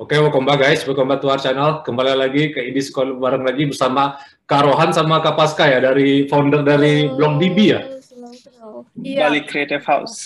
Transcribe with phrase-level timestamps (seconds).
[0.00, 1.84] Oke, welcome back guys, welcome back to our channel.
[1.84, 4.16] Kembali lagi ke Indie School bareng lagi bersama
[4.48, 7.80] Kak Rohan sama Kak Pasca ya, dari founder dari Blog DB ya?
[8.96, 9.28] Iya.
[9.28, 10.16] Bali Creative House.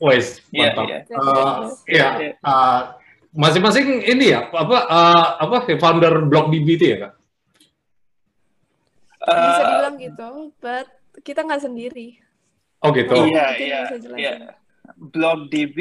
[0.00, 0.86] Wes, Iya, mantap.
[0.88, 0.98] iya.
[1.04, 1.60] Eh,
[1.92, 2.30] Iya, Iya.
[2.40, 2.80] eh,
[3.36, 7.12] masing-masing ini ya, apa eh, apa founder Blog DB itu ya kak?
[9.22, 10.86] Bisa Eh, dibilang gitu, but
[11.22, 12.18] kita nggak sendiri.
[12.82, 13.14] Oh gitu.
[13.14, 13.80] Iya, iya,
[14.18, 14.32] iya.
[14.98, 15.78] Blog DB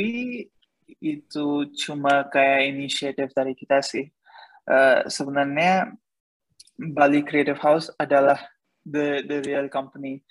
[1.02, 4.06] itu cuma kayak inisiatif dari kita sih.
[4.70, 5.90] Eh, sebenarnya
[6.78, 8.38] Bali Creative House adalah
[8.86, 10.22] the the real company.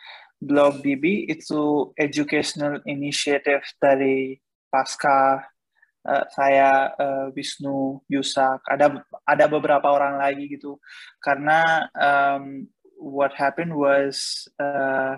[0.40, 4.38] Blog DB itu educational initiative dari
[4.70, 5.42] Pasca,
[6.06, 10.78] eh, saya, eh, Wisnu, Yusak, ada ada beberapa orang lagi gitu.
[11.18, 12.62] Karena um,
[13.00, 15.16] what happened was uh,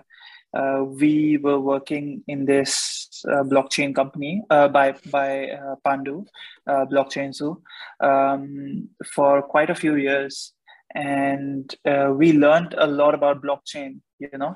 [0.55, 6.25] uh, we were working in this uh, blockchain company uh, by by uh, Pandu,
[6.67, 7.61] uh, Blockchain Zoo,
[8.01, 10.55] um, for quite a few years,
[10.95, 14.01] and uh, we learned a lot about blockchain.
[14.23, 14.55] You know,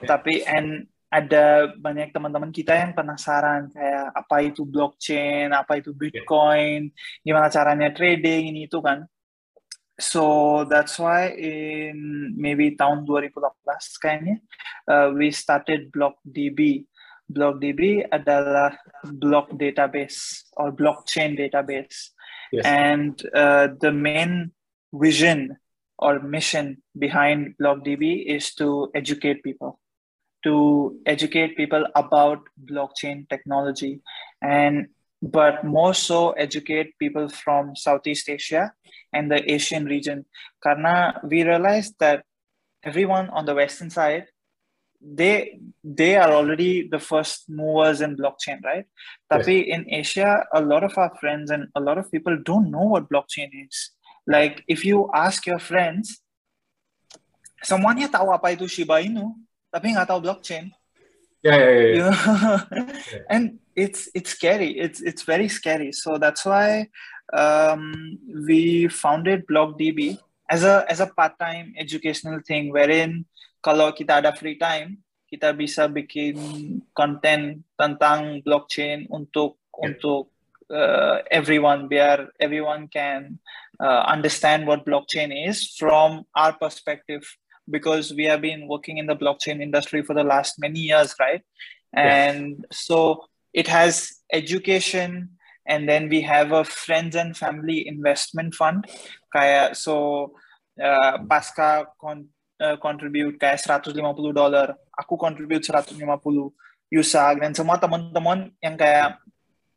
[0.00, 0.08] Okay.
[0.08, 6.88] tapi and ada banyak teman-teman kita yang penasaran kayak apa itu blockchain, apa itu Bitcoin,
[7.26, 9.04] gimana caranya trading ini itu kan.
[10.00, 14.36] So that's why in maybe tahun 2018 kayaknya
[14.88, 16.88] uh, we started BlockDB.
[17.30, 18.74] BlockDB adalah
[19.06, 22.10] block database or blockchain database.
[22.50, 22.66] Yes.
[22.66, 24.50] And uh, the main
[24.90, 25.54] vision
[26.00, 29.78] or mission behind BlockDB is to educate people,
[30.42, 34.00] to educate people about blockchain technology,
[34.42, 34.88] and
[35.22, 38.72] but more so educate people from Southeast Asia
[39.12, 40.24] and the Asian region.
[40.62, 42.24] Karna, we realized that
[42.82, 44.26] everyone on the Western side,
[45.00, 48.84] they they are already the first movers in blockchain, right?
[49.32, 52.84] Tapi in Asia, a lot of our friends and a lot of people don't know
[52.84, 53.92] what blockchain is.
[54.28, 56.20] Like if you ask your friends,
[57.64, 59.32] semuanya tahu apa itu Shiba Inu,
[59.72, 60.68] tapi nggak tahu blockchain.
[61.40, 61.72] Yeah, ya.
[61.72, 62.16] You know?
[63.32, 63.44] and
[63.80, 64.76] it's it's scary.
[64.76, 65.96] It's it's very scary.
[65.96, 66.92] So that's why
[67.32, 70.20] um, we founded BlockDB
[70.52, 73.24] as a as a part-time educational thing, wherein
[73.64, 75.00] kalau kita ada free time,
[75.32, 76.36] kita bisa bikin
[76.92, 79.96] konten tentang blockchain untuk Yeah.
[79.96, 80.28] untuk
[80.68, 83.40] uh, everyone, biar everyone can
[83.80, 87.24] uh, understand what blockchain is from our perspective
[87.70, 91.40] because we have been working in the blockchain industry for the last many years, right?
[91.96, 92.28] Yeah.
[92.28, 98.86] And so it has education, and then we have a friends and family investment fund.
[99.30, 100.34] Kayak so,
[100.78, 102.30] uh, Pasca con-
[102.60, 103.96] uh, contribute kayak 150
[104.36, 106.52] dolar, aku contribute 150,
[106.90, 109.22] Yusak dan semua teman-teman yang kayak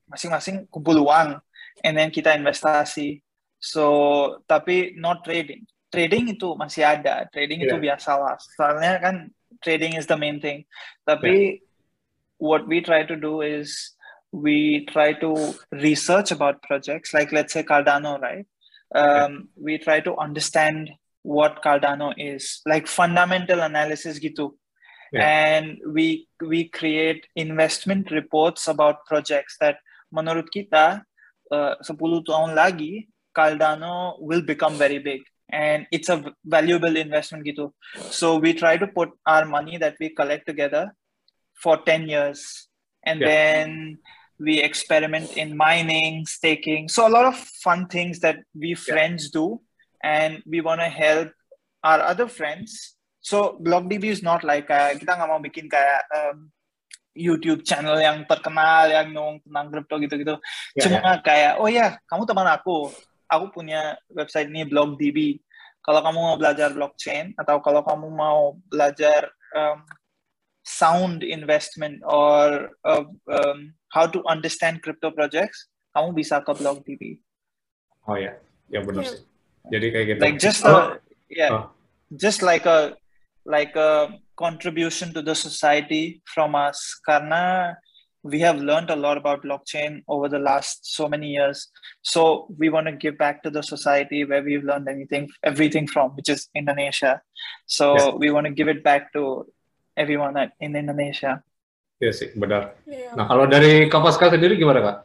[0.10, 1.38] masing-masing kumpul uang,
[1.86, 3.22] and then kita investasi.
[3.64, 5.64] So tapi not trading
[5.94, 7.94] trading itu masih ada, trading itu Yeah.
[7.94, 8.36] biasa lah.
[8.58, 9.16] Soalnya kan
[9.62, 10.66] trading is the main thing.
[11.06, 11.63] Tapi
[12.44, 13.96] what we try to do is
[14.34, 18.46] we try to research about projects, like let's say Cardano, right?
[18.94, 20.90] Um, We try to understand
[21.24, 24.52] what Cardano is, like fundamental analysis gitu.
[25.14, 25.24] Yeah.
[25.24, 25.66] And
[25.96, 29.78] we we create investment reports about projects that
[30.12, 31.06] menurut kita
[31.54, 35.22] uh, 10 tahun lagi Cardano will become very big
[35.54, 37.70] and it's a valuable investment gitu.
[38.10, 40.92] So we try to put our money that we collect together
[41.58, 42.68] for 10 years
[43.06, 43.28] and Yeah.
[43.28, 43.68] then
[44.40, 46.90] we experiment in mining, staking.
[46.90, 49.62] So a lot of fun things that we friends do
[50.04, 51.32] and we want to help
[51.84, 52.96] our other friends.
[53.24, 56.52] So BlockDB is not like kayak, kita nggak mau bikin kayak um,
[57.16, 60.36] YouTube channel yang terkenal yang ngomong tentang crypto gitu-gitu.
[60.76, 62.90] Ya, Cuma kayak, oh ya, kamu teman aku.
[63.32, 65.40] Aku punya website ini BlockDB.
[65.84, 69.84] Kalau kamu mau belajar blockchain atau kalau kamu mau belajar um,
[70.64, 77.20] sound investment or uh, um, how to understand crypto projects, kamu bisa ke BlockDB.
[78.08, 78.34] Oh ya,
[78.72, 79.12] ya benar Iya.
[79.12, 79.22] sih.
[79.72, 80.20] Jadi kayak gitu.
[80.20, 81.00] Like just Oh, a,
[81.32, 81.66] yeah, Oh.
[82.20, 82.96] just like a
[83.48, 86.80] like a contribution to the society from us.
[87.08, 87.76] Karena
[88.24, 91.68] we have learned a lot about blockchain over the last so many years.
[92.08, 96.16] So we want to give back to the society where we've learned anything, everything from,
[96.16, 97.20] which is Indonesia.
[97.68, 98.08] So Yes.
[98.16, 99.44] we want to give it back to
[99.94, 101.42] everyone at, in Indonesia.
[102.02, 102.76] Iya sih, benar.
[102.84, 103.16] Iya.
[103.16, 104.98] Nah, kalau dari Kak Pasca sendiri gimana, Kak?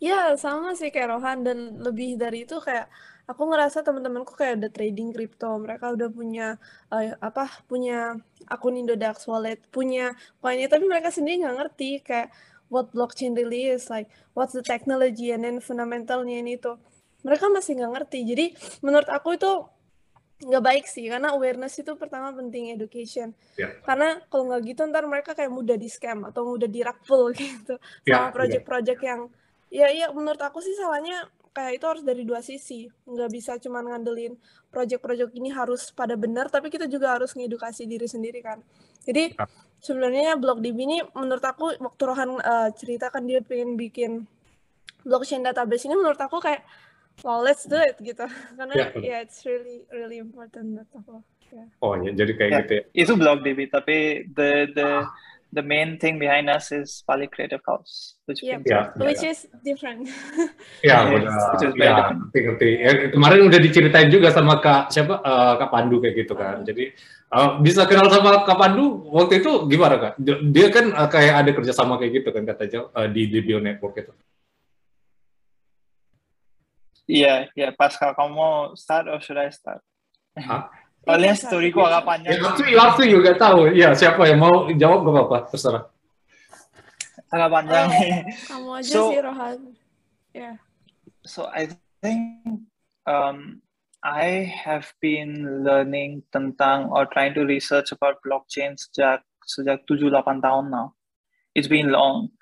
[0.00, 2.88] Ya, sama sih kayak Rohan dan lebih dari itu kayak
[3.24, 6.60] aku ngerasa teman-temanku kayak udah trading crypto, mereka udah punya
[6.92, 10.12] uh, apa punya akun Indodax wallet, punya
[10.44, 12.28] coinnya, tapi mereka sendiri nggak ngerti kayak
[12.68, 16.76] what blockchain really is, like what's the technology and then fundamentalnya ini tuh.
[17.24, 18.18] Mereka masih nggak ngerti.
[18.28, 18.46] Jadi
[18.84, 19.52] menurut aku itu
[20.44, 23.72] nggak baik sih karena awareness itu pertama penting education yeah.
[23.82, 28.28] karena kalau nggak gitu ntar mereka kayak mudah di scam atau mudah dirakpul gitu Yeah,
[28.28, 29.20] sama project-project yang
[29.72, 33.80] ya ya menurut aku sih salahnya kayak itu harus dari dua sisi nggak bisa cuma
[33.80, 34.36] ngandelin
[34.68, 38.60] project-project ini harus pada benar tapi kita juga harus ngedukasi diri sendiri kan
[39.06, 39.46] jadi Ya.
[39.80, 44.24] sebenarnya blog DB ini menurut aku waktu Rohan eh, ceritakan dia pengen bikin
[45.04, 46.64] blockchain database ini menurut aku kayak
[47.22, 48.26] wow let's do it gitu
[48.58, 49.22] karena Ya, benar.
[49.22, 51.22] it's really really important aku
[51.54, 52.58] ya Oh ya, jadi kayak Ya.
[52.66, 52.82] gitu ya.
[53.06, 54.88] Itu BlockDB, tapi the the
[55.54, 58.66] the main thing behind us is Bali Creative House, which Yep.
[58.66, 60.10] brings Ya, ya, which is different
[60.82, 61.30] Ya, udah.
[61.54, 62.20] which is very Ya, different.
[62.26, 62.70] ngerti, ngerti.
[62.82, 66.56] Ya, kemarin udah diceritain juga sama Kak siapa eh, Kak Pandu kayak gitu kan.
[66.66, 66.84] Jadi
[67.30, 70.12] eh, bisa kenal sama Kak Pandu waktu itu gimana Kak?
[70.50, 73.94] Dia kan eh, kayak ada kerjasama kayak gitu kan katanya eh, di di Bio Network
[74.02, 74.12] itu.
[77.04, 77.68] Iya, iya.
[77.76, 79.84] Pascal, kamu mau start or should I start?
[80.34, 80.72] Hah?
[81.04, 82.32] Soalnya Iya, storyku agak Ya, panjang.
[82.40, 83.60] waktu waktu juga tahu.
[83.76, 85.84] Ya, siapa yang mau jawab gak apa-apa, terserah.
[87.28, 87.86] Agak panjang.
[88.50, 89.58] kamu aja So- sih Rohan
[90.34, 90.52] ya
[91.24, 92.64] So I think
[93.08, 93.64] um,
[94.04, 100.12] I have been learning tentang or trying to research about blockchain sejak sejak 7-8
[100.44, 100.92] tahun now.
[101.56, 102.32] It's been long.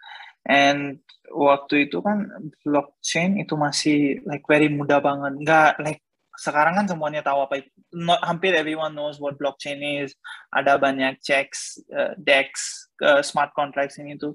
[0.42, 0.98] And
[1.32, 2.28] waktu itu kan
[2.62, 5.32] blockchain itu masih like very muda banget.
[5.40, 6.00] Nggak like
[6.36, 7.70] sekarang kan semuanya tahu apa itu.
[7.92, 10.16] No, hampir everyone knows what blockchain is.
[10.48, 14.32] Ada banyak checks, uh, DEX, uh, smart contracts ini tuh.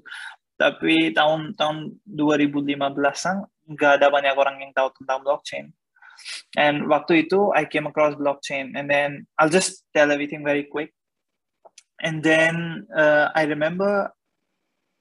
[0.58, 3.36] Tapi tahun tahun 2015-an
[3.74, 5.74] nggak ada banyak orang yang tahu tentang blockchain.
[6.58, 10.94] And waktu itu I came across blockchain, and then I'll just tell everything very quick.
[12.02, 14.10] And then uh, I remember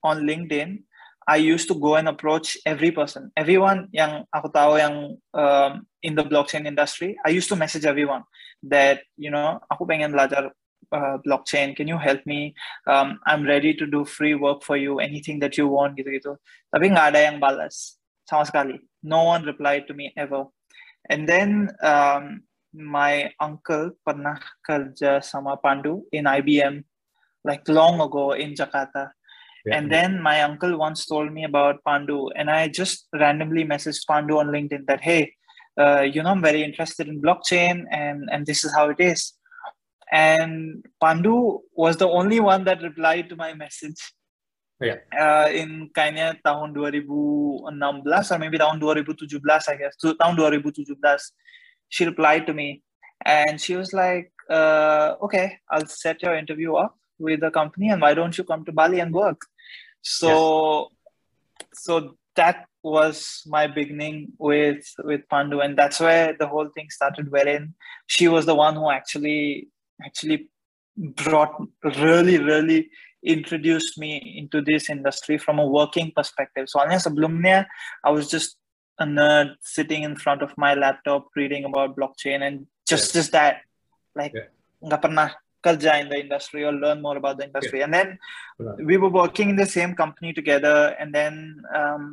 [0.02, 0.86] on LinkedIn,
[1.28, 6.16] I used to go and approach every person, everyone yang aku tahu yang um, in
[6.16, 7.20] the blockchain industry.
[7.28, 8.24] I used to message everyone
[8.64, 10.56] that you know aku pengen belajar
[10.96, 11.76] uh, blockchain.
[11.76, 12.56] Can you help me?
[12.88, 15.04] Um, I'm ready to do free work for you.
[15.04, 16.40] Anything that you want gitu-gitu.
[16.72, 18.80] Tapi nggak ada yang balas sama sekali.
[19.04, 20.48] No one replied to me ever.
[21.12, 26.84] And then um, my uncle pernah kerja sama Pandu in IBM
[27.48, 29.16] like long ago in Jakarta.
[29.68, 29.76] Ya.
[29.76, 34.38] And then my uncle once told me about Pandu, and I just randomly messaged Pandu
[34.40, 35.34] on LinkedIn that, hey,
[35.78, 39.34] uh, you know, I'm very interested in blockchain, and and this is how it is.
[40.12, 44.00] And Pandu was the only one that replied to my message.
[44.80, 45.02] Yeah.
[45.10, 51.02] Uh, in kayaknya tahun 2016 or maybe tahun 2017 I guess tu- tahun 2017
[51.90, 52.86] she replied to me
[53.26, 58.06] and she was like uh, okay I'll set your interview up with the company and
[58.06, 59.42] why don't you come to Bali and work
[60.08, 60.88] so
[61.74, 65.60] so that was my beginning with with Pandu.
[65.60, 67.74] And that's where the whole thing started wherein
[68.08, 69.68] she was the one who actually
[70.06, 70.48] actually
[70.98, 71.54] brought
[72.00, 72.90] really really
[73.24, 76.70] introduced me into this industry from a working perspective.
[76.70, 77.66] Soalnya sebelumnya
[78.06, 78.56] I was just
[78.98, 83.62] a nerd sitting in front of my laptop reading about blockchain and just just that.
[84.16, 84.50] Like Yeah.
[84.78, 85.30] nggak pernah
[85.68, 88.10] kerja in the industry or learn more about the industry and then
[88.60, 88.76] Benar.
[88.90, 91.34] we were working in the same company together and then
[91.80, 92.04] um,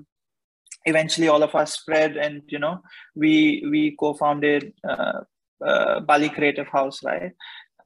[0.93, 2.75] eventually all of us spread and you know
[3.15, 3.35] we
[3.73, 5.21] we co-founded uh,
[5.69, 7.33] uh, bali creative house right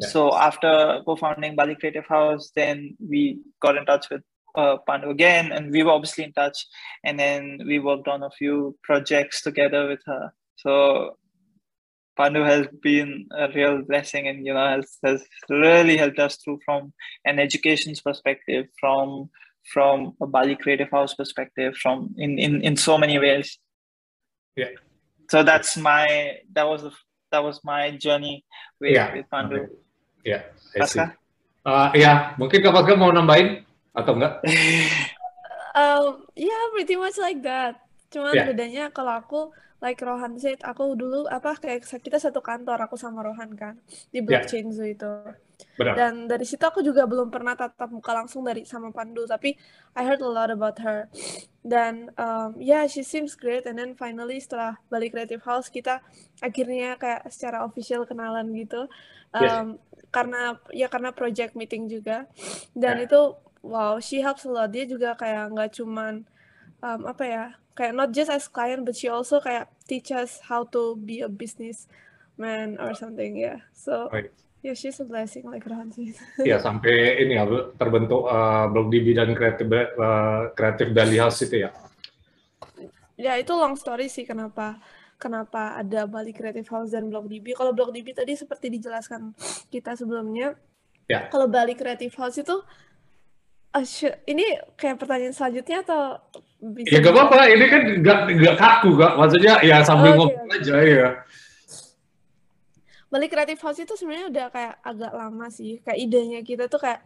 [0.03, 0.11] Yeah.
[0.15, 0.73] so after
[1.07, 2.77] co-founding bali creative house then
[3.13, 3.21] we
[3.65, 4.23] got in touch with
[4.61, 6.59] uh, Pandu again and we were obviously in touch
[7.07, 8.55] and then we worked on a few
[8.89, 10.25] projects together with her
[10.63, 10.73] so
[12.19, 16.59] Pandu has been a real blessing and you know has, has really helped us through
[16.67, 16.93] from
[17.25, 19.31] an education's perspective from
[19.73, 23.59] from a Bali Creative House perspective from in in, in so many ways
[24.59, 24.75] Yeah.
[25.31, 26.93] so that's my that was the
[27.31, 28.43] that was my journey
[28.83, 29.15] with, Yeah.
[29.15, 29.71] with Pandu
[30.27, 30.43] Ya,
[30.75, 30.99] I see.
[30.99, 31.15] Pasca?
[31.95, 33.63] Eh, ya, mungkin Kak Pascal mau nambahin
[33.95, 34.43] atau enggak?
[35.79, 37.79] Um, yeah, pretty much like that.
[38.09, 38.49] Cuman Yeah.
[38.49, 39.41] bedanya kalau aku
[39.79, 43.79] like Rohan said, aku dulu apa kayak kita satu kantor aku sama Rohan kan
[44.11, 45.13] di blockchain zoo itu.
[45.79, 45.95] Benar.
[45.95, 49.55] Dan dari situ aku juga belum pernah tatap muka langsung dari sama Pandu, tapi
[49.95, 51.07] I heard a lot about her.
[51.63, 53.67] Dan um, yeah, she seems great.
[53.71, 56.03] And then finally setelah balik Creative House kita
[56.43, 58.91] akhirnya kayak secara official kenalan gitu.
[59.35, 59.53] Yes.
[59.63, 62.25] Um, Karena ya karena project meeting juga.
[62.73, 63.07] Dan Yeah.
[63.07, 63.21] itu
[63.61, 64.73] wow, she helps a lot.
[64.73, 66.25] Dia juga kayak nggak cuman
[66.81, 67.45] um, apa ya
[67.79, 71.31] kayak not just as client but she also kayak teach us how to be a
[71.31, 74.35] businessman or something yeah so Right.
[74.67, 76.19] yeah she's a blessing like Rohan said
[76.51, 77.47] Ya sampai ini ya
[77.79, 81.71] terbentuk uh, blog DB dan kreatif uh, kreatif Dali House itu ya.
[83.15, 84.83] ya itu long story sih kenapa
[85.19, 87.51] kenapa ada Bali Creative House dan Blog DB.
[87.53, 89.35] Kalau Blog DB tadi seperti dijelaskan
[89.69, 90.55] kita sebelumnya,
[91.11, 91.27] Ya.
[91.27, 92.55] kalau Bali Creative House itu
[93.83, 94.47] shoot, ini
[94.79, 96.23] kayak pertanyaan selanjutnya atau
[96.59, 100.47] bisa Ya gak apa-apa, ini kan gak, gak kaku gak, maksudnya ya sambil Oke, ngobrol
[100.47, 100.57] oke.
[100.59, 101.09] aja ya.
[103.09, 105.81] Bali Creative House itu sebenarnya udah kayak agak lama sih.
[105.81, 107.01] Kayak idenya kita tuh kayak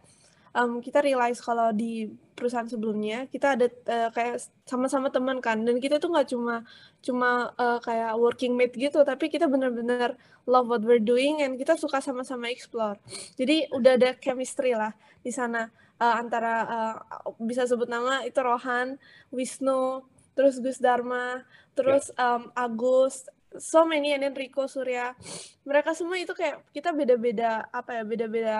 [0.51, 5.77] um, kita realize kalau di perusahaan sebelumnya kita ada uh, kayak sama-sama teman kan dan
[5.77, 6.65] kita tuh nggak cuma
[7.05, 10.17] cuma uh, kayak working mate gitu tapi kita benar-benar
[10.49, 12.99] love what we're doing and kita suka sama-sama explore.
[13.39, 14.91] Jadi udah ada chemistry lah
[15.23, 15.71] di sana
[16.03, 16.95] uh, antara uh,
[17.39, 18.99] bisa sebut nama itu Rohan,
[19.31, 20.03] Wisnu,
[20.35, 25.15] terus Gus Dharma, terus um, Agus, so many and then Rico Surya.
[25.63, 28.57] Mereka semua itu kayak kita beda-beda apa ya beda-beda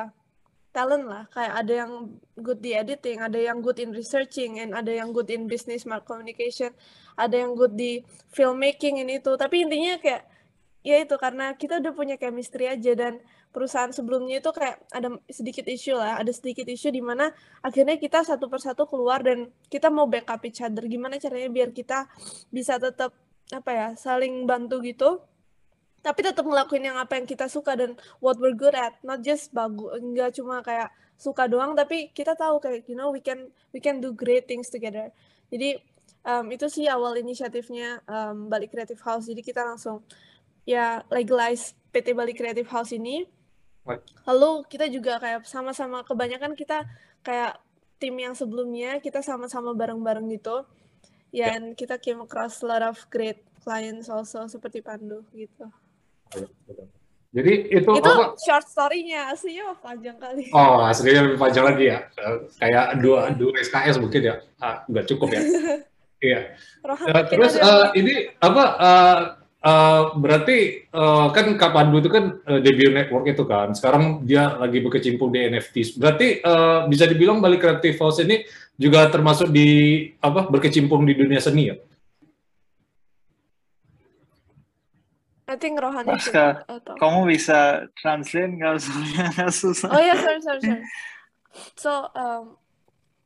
[0.71, 1.27] talent lah.
[1.33, 1.91] Kayak ada yang
[2.39, 6.09] good di editing ada yang good in researching and ada yang good in business market
[6.09, 6.73] communication
[7.13, 8.01] ada yang good di
[8.33, 9.33] filmmaking ini itu.
[9.37, 10.23] Tapi intinya kayak
[10.83, 13.21] ya itu karena kita udah punya chemistry aja dan
[13.53, 17.29] perusahaan sebelumnya itu kayak ada sedikit isu lah ada sedikit isu di mana
[17.61, 20.83] akhirnya kita satu persatu keluar dan kita mau backup each other.
[20.89, 22.09] Gimana caranya biar kita
[22.49, 23.13] bisa tetap
[23.53, 25.21] apa ya saling bantu gitu
[26.03, 28.99] tapi tetap ngelakuin yang apa yang kita suka dan what we're good at.
[29.05, 33.23] Not just bagus nggak cuma kayak suka doang tapi kita tahu kayak you know we
[33.23, 35.13] can we can do great things together.
[35.47, 35.79] Jadi
[36.27, 39.31] um, itu sih awal inisiatifnya um, Bali Creative House.
[39.31, 40.03] Jadi kita langsung
[40.67, 43.23] ya legalize PT Bali Creative House ini.
[44.23, 46.87] Lalu kita juga kayak sama-sama kebanyakan kita
[47.19, 47.59] kayak
[47.99, 50.63] tim yang sebelumnya kita sama-sama bareng-bareng gitu
[51.33, 51.49] Ya.
[51.49, 55.65] dan kita came across a lot of great clients also seperti Pandu gitu
[57.33, 58.37] Jadi itu, itu apa?
[58.37, 62.05] short story-nya aslinya panjang kali Oh, aslinya lebih panjang lagi ya.
[62.61, 64.35] Kayak dua dua SKS mungkin ya.
[64.61, 65.41] Ah, nggak cukup ya.
[66.23, 66.55] Iya.
[66.85, 68.63] Mungkin terus eh, ini apa?
[68.79, 69.17] eh,
[69.63, 73.71] eh, berarti eh, kan Kapandu itu kan eh, debut network itu kan.
[73.71, 75.97] Sekarang dia lagi berkecimpung di NFT.
[75.97, 78.43] Berarti eh, bisa dibilang Balik Creative House ini
[78.75, 80.45] juga termasuk di apa?
[80.51, 81.75] Berkecimpung di dunia seni ya.
[85.43, 89.25] I think Rohan itu Pasca, atau kamu bisa translate nggak soalnya
[89.61, 89.89] susah.
[89.91, 90.83] oh ya sorry sorry sorry
[91.77, 92.57] so um,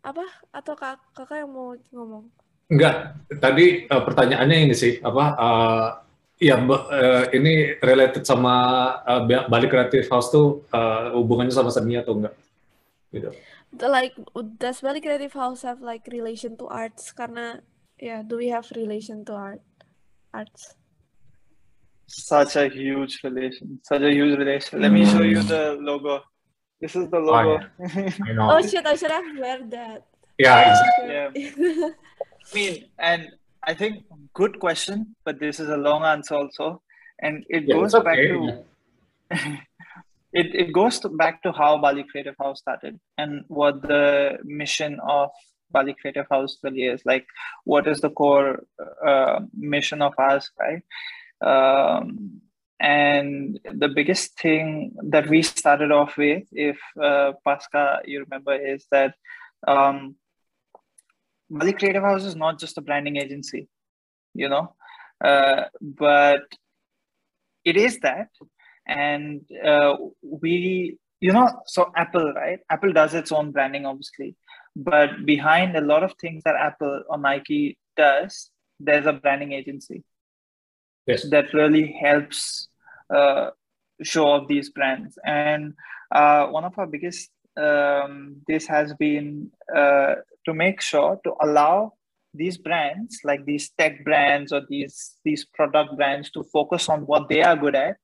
[0.04, 2.26] apa atau kak kakak yang mau ngomong
[2.68, 5.26] Enggak, tadi eh, pertanyaannya ini sih apa?
[5.40, 5.88] eh,
[6.38, 8.54] ya eh, ini related sama
[9.06, 12.36] eh, Ba- Balik Creative House tuh eh, hubungannya sama seni atau enggak?
[13.14, 13.32] Gitu.
[13.84, 14.16] Like
[14.58, 17.60] does Bali Creative House have like relation to arts karena
[18.00, 19.64] ya do we have relation to art
[20.32, 20.78] arts
[22.08, 23.84] Such a huge relation.
[23.84, 24.80] Such a huge relation.
[24.80, 26.24] Let me show you the logo.
[26.80, 27.60] This is the logo.
[27.60, 28.48] I know.
[28.48, 31.06] oh shit I should have wear that Ya, exactly.
[31.18, 31.30] Yeah.
[31.34, 33.22] I mean, and
[33.64, 36.82] I think good question, but this is a long answer also,
[37.20, 38.28] and it Yeah, goes back okay.
[38.28, 38.66] to
[40.34, 40.56] it.
[40.56, 45.32] It goes to, back to how Bali Creative House started and what the mission of
[45.72, 47.06] Bali Creative House really is.
[47.06, 47.26] Like,
[47.66, 48.64] what is the core
[49.06, 50.84] uh, mission of us, right?
[51.42, 52.42] Um,
[52.80, 58.86] and the biggest thing that we started off with, if uh, Pasca, you remember, is
[58.92, 59.16] that
[59.68, 60.16] um,
[61.50, 63.68] Bali Creative House is not just a branding agency,
[64.34, 64.76] you know,
[65.24, 66.44] uh, but
[67.64, 68.30] it is that.
[68.88, 72.60] And uh, we, you know, so Apple, right?
[72.70, 74.36] Apple does its own branding, obviously,
[74.76, 78.50] but behind a lot of things that Apple or Nike does,
[78.80, 80.04] there's a branding agency
[81.08, 81.30] Yes.
[81.30, 82.68] that really helps
[83.14, 83.52] uh,
[84.04, 85.18] show off these brands.
[85.26, 85.74] And
[86.12, 90.16] uh, one of our biggest um, this has been uh,
[90.48, 91.94] to make sure to allow
[92.34, 97.30] these brands, like these tech brands or these these product brands, to focus on what
[97.30, 97.98] they are good at,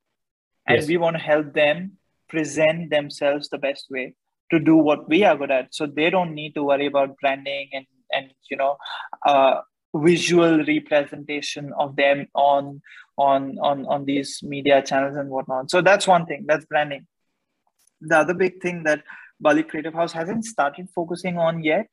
[0.67, 0.87] and Yes.
[0.87, 1.97] we want to help them
[2.29, 4.15] present themselves the best way
[4.51, 5.73] to do what we are good at.
[5.73, 8.77] So they don't need to worry about branding and and you know
[9.25, 9.61] uh,
[9.95, 12.81] visual representation of them on
[13.17, 15.69] on on on these media channels and whatnot.
[15.71, 16.45] So that's one thing.
[16.47, 17.07] That's branding.
[18.01, 19.03] The other big thing that
[19.43, 21.91] Bali Creative House hasn't started focusing on yet,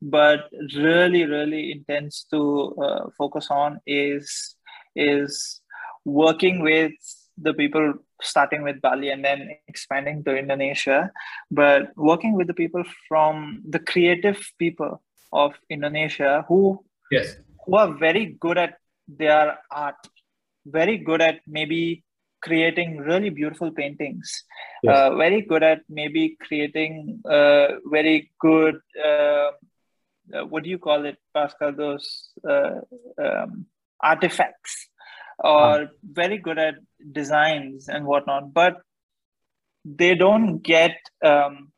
[0.00, 2.40] but really, really intends to
[2.78, 4.54] uh, focus on is
[4.94, 5.60] is
[6.04, 6.92] working with
[7.36, 11.10] the people starting with Bali and then expanding to Indonesia,
[11.50, 16.78] but working with the people from the creative people of Indonesia who
[17.10, 17.36] Yes.
[17.66, 18.78] who are very good at
[19.08, 20.00] their art,
[20.64, 22.04] very good at maybe
[22.42, 24.44] creating really beautiful paintings,
[24.82, 24.96] yes.
[24.96, 29.50] uh, very good at maybe creating uh, very good, uh,
[30.34, 32.80] uh what do you call it, Pascal, those uh,
[33.22, 33.66] um,
[34.00, 34.88] artifacts,
[35.38, 36.74] or very good at
[37.12, 38.76] designs and whatnot, but
[39.84, 41.72] they don't get um,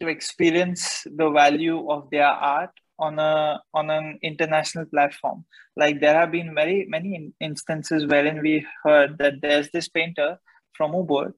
[0.00, 2.70] to experience the value of their art
[3.00, 5.44] on a on an international platform.
[5.76, 10.38] Like there have been very many instances wherein we heard that there's this painter
[10.76, 11.32] from ubud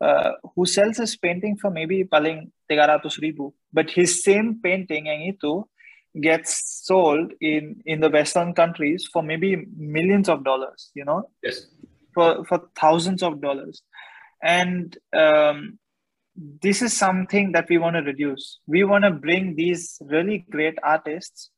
[0.00, 5.52] uh, who sells his painting for maybe paling 300 ribu but his same painting itu
[6.28, 6.52] gets
[6.86, 11.20] sold in in the western countries for maybe millions of dollars you know?
[11.42, 11.66] Yes.
[12.14, 13.82] For for thousands of dollars.
[14.42, 15.78] And um,
[16.38, 18.60] this is something that we want to reduce.
[18.66, 21.50] We want to bring these really great artists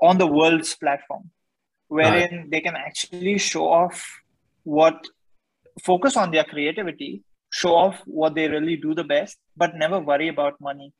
[0.00, 1.30] on the world's platform,
[1.88, 2.50] wherein right.
[2.50, 4.06] they can actually show off
[4.64, 5.06] what,
[5.82, 10.28] focus on their creativity, show off what they really do the best, but never worry
[10.28, 10.92] about money.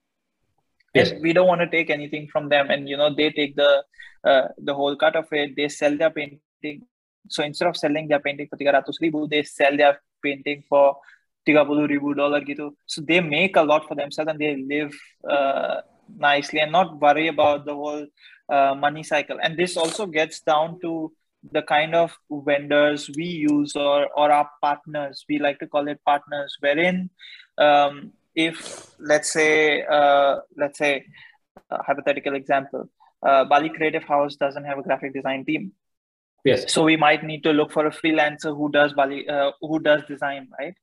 [0.95, 1.11] Yes.
[1.11, 3.85] And we don't want to take anything from them, and you know they take the
[4.25, 5.55] uh, the whole cut of it.
[5.55, 6.83] They sell their painting.
[7.29, 10.97] So instead of selling their painting for 300 ribu, they sell their painting for
[11.47, 12.77] 30 ribu dollar gitu.
[12.87, 14.93] So they make a lot for themselves and they live
[15.29, 15.81] uh,
[16.17, 18.07] nicely and not worry about the whole
[18.49, 19.39] uh, money cycle.
[19.43, 21.13] And this also gets down to
[21.53, 25.25] the kind of vendors we use or, or our partners.
[25.29, 27.11] We like to call it partners, wherein
[27.59, 31.07] um, if let's say, uh, let's say,
[31.71, 32.89] a hypothetical example,
[33.27, 35.73] uh, Bali Creative House doesn't have a graphic design team.
[36.45, 36.73] Yes.
[36.73, 40.03] So we might need to look for a freelancer who does Bali, uh, who does
[40.09, 40.75] design, right?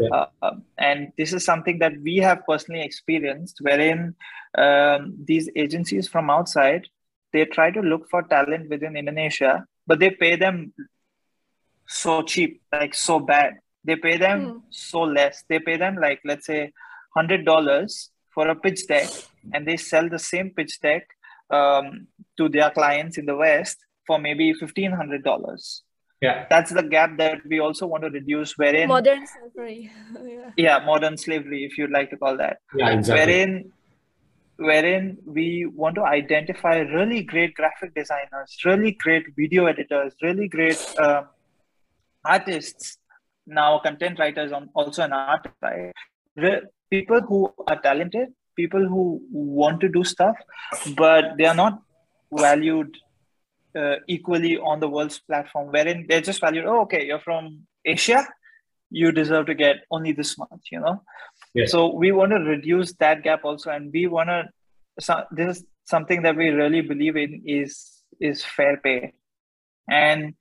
[0.00, 0.26] Yeah.
[0.40, 4.14] Uh, and this is something that we have personally experienced, wherein
[4.56, 6.88] um, these agencies from outside
[7.32, 10.72] they try to look for talent within Indonesia, but they pay them
[11.86, 13.54] so cheap, like so bad.
[13.84, 14.60] They pay them mm.
[14.70, 15.44] so less.
[15.48, 16.72] They pay them like let's say
[17.16, 19.08] hundred dollars for a pitch deck,
[19.52, 21.08] and they sell the same pitch deck
[21.50, 25.82] um, to their clients in the West for maybe fifteen hundred dollars
[26.22, 26.46] yeah.
[26.48, 29.90] That's the gap that we also want to reduce wherein modern slavery.
[30.24, 30.50] Yeah.
[30.56, 32.58] yeah modern slavery if you'd like to call that.
[32.74, 33.20] Yeah exactly.
[33.20, 33.72] Wherein
[34.56, 40.80] wherein we want to identify really great graphic designers really great video editors really great
[40.98, 41.22] uh,
[42.24, 42.98] artists.
[43.46, 45.92] Now content writers on also an art right?
[46.36, 50.36] Re- people who are talented people who want to do stuff
[50.96, 51.80] but they are not
[52.32, 52.96] valued
[53.78, 58.26] uh, equally on the world's platform, wherein they're just valued, oh, okay, you're from Asia,
[58.90, 61.02] you deserve to get only this much, you know?
[61.54, 61.70] Yes.
[61.70, 64.48] So we want to reduce that gap also, and we want to.
[65.00, 69.12] So this is something that we really believe in is is fair pay,
[69.88, 70.34] and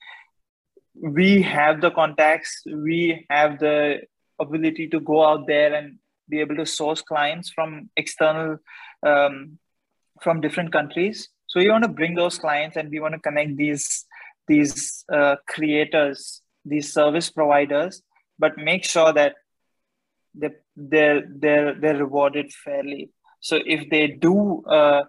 [0.95, 4.01] we have the contacts, we have the
[4.39, 5.97] ability to go out there and
[6.29, 8.57] be able to source clients from external,
[9.05, 9.57] um,
[10.21, 13.57] from different countries so we want to bring those clients and we want to connect
[13.57, 14.05] these
[14.47, 18.01] these uh, creators, these service providers,
[18.39, 19.35] but make sure that
[20.33, 23.09] they they're they're they're rewarded fairly.
[23.41, 25.03] So if they do uh,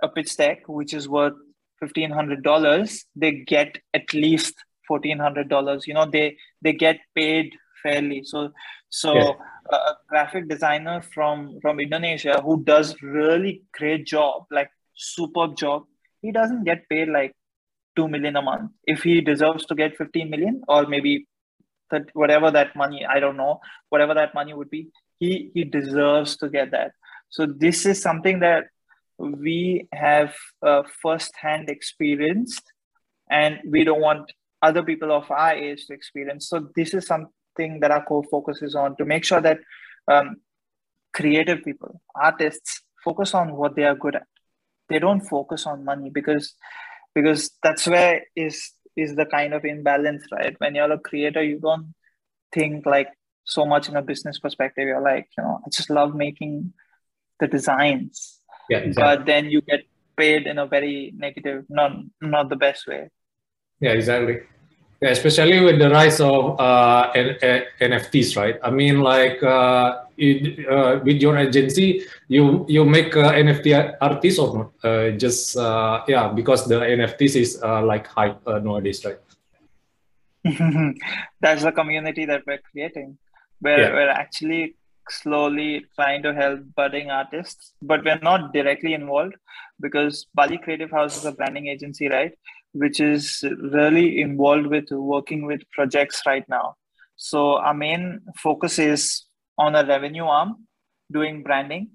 [0.00, 1.34] a pitch deck which is worth
[1.80, 4.54] fifteen hundred dollars, they get at least
[4.86, 5.88] fourteen hundred dollars.
[5.88, 8.22] You know, they they get paid fairly.
[8.22, 8.52] So
[8.88, 9.32] so yeah.
[9.72, 15.84] a graphic designer from from Indonesia who does really great job, like superb job,
[16.20, 17.34] he doesn't get paid like
[17.96, 18.70] 2 million a month.
[18.84, 21.26] If he deserves to get 15 million or maybe
[21.90, 26.36] that whatever that money, I don't know, whatever that money would be, he, he deserves
[26.38, 26.92] to get that.
[27.28, 28.66] So this is something that
[29.18, 30.34] we have
[30.66, 32.72] uh, first-hand experienced
[33.30, 36.48] and we don't want other people of our age to experience.
[36.48, 39.58] So this is something that our core focus is on to make sure that
[40.08, 40.36] um,
[41.12, 44.26] creative people, artists, focus on what they are good at
[44.92, 46.54] they don't focus on money because
[47.14, 50.54] because that's where is is the kind of imbalance right?
[50.58, 51.94] When you're a creator you don't
[52.52, 53.08] think like
[53.44, 54.86] so much in a business perspective.
[54.86, 56.72] You're like you know i just love making
[57.40, 58.40] the designs.
[58.68, 59.16] Yeah exactly.
[59.16, 59.80] but then you get
[60.16, 63.10] paid in a very negative not not the best way.
[63.80, 64.40] Yeah exactly
[65.02, 68.58] especially with the rise of uh, NFTs, right?
[68.62, 74.38] I mean, like uh, it, uh, with your agency, you you make uh, NFT artists
[74.38, 74.70] or not?
[74.84, 79.18] Uh, just uh, yeah, because the NFTs is like hype nowadays, right?
[81.40, 83.18] That's the community that we're creating.
[83.60, 83.92] We're, yeah.
[83.92, 84.74] we're actually
[85.08, 89.34] slowly trying to help budding artists, but we're not directly involved
[89.80, 92.32] because Bali Creative House is a branding agency, right?
[92.72, 96.76] Which is really involved with working with projects right now.
[97.16, 99.24] So our main focus is
[99.58, 100.66] on a revenue arm,
[101.12, 101.90] doing branding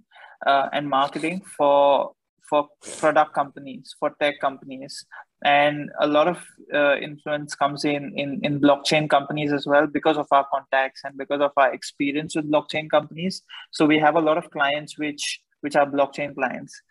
[0.46, 2.13] uh, and marketing for
[2.50, 5.06] for product companies, for tech companies,
[5.44, 6.38] and a lot of
[6.74, 11.18] uh, influence comes in, in in blockchain companies as well because of our contacts and
[11.18, 13.42] because of our experience with blockchain companies.
[13.72, 16.82] So we have a lot of clients which which are blockchain clients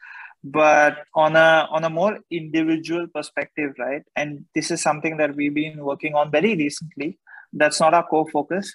[0.50, 5.54] but on a on a more individual perspective right and this is something that we've
[5.54, 7.18] been working on very recently
[7.52, 8.72] that's not our core focus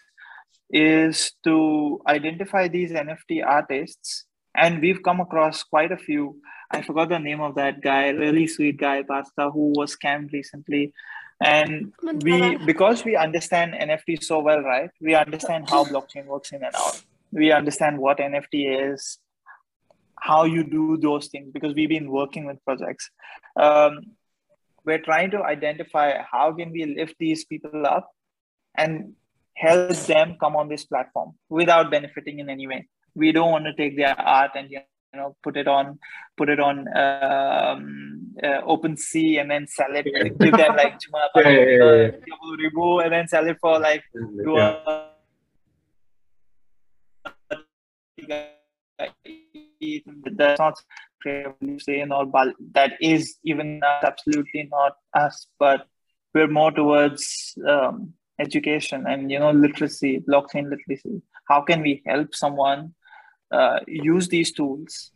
[0.70, 6.36] is to identify these nft artists and we've come across quite a few
[6.72, 10.94] I forgot the name of that guy, really sweet guy, Pasta, who was scammed recently.
[11.44, 11.92] And
[12.24, 14.90] we, because we understand NFT so well, right?
[15.02, 17.02] We understand how blockchain works in and out.
[17.32, 19.18] We understand what NFT is,
[20.22, 23.10] how you do those things, because we've been working with projects.
[23.56, 24.02] Um,
[24.86, 28.10] we're trying to identify how can we lift these people up
[28.76, 29.14] and
[29.56, 32.88] help them come on this platform without benefiting in any way.
[33.16, 34.80] We don't want to take their art and you
[35.14, 36.00] know put it on
[36.38, 40.06] put it on um, uh, open sea and then sell it.
[40.40, 41.00] Give them like
[41.36, 44.04] yeah, yeah, yeah, and then sell it for like
[44.44, 45.12] dua
[50.38, 50.76] that's not
[51.80, 52.26] saying or
[52.74, 55.88] that is even absolutely not us but
[56.34, 61.22] we're more towards um, education and you know literacy blockchain literacy.
[61.48, 62.94] How can we help someone
[63.52, 65.12] uh, use these tools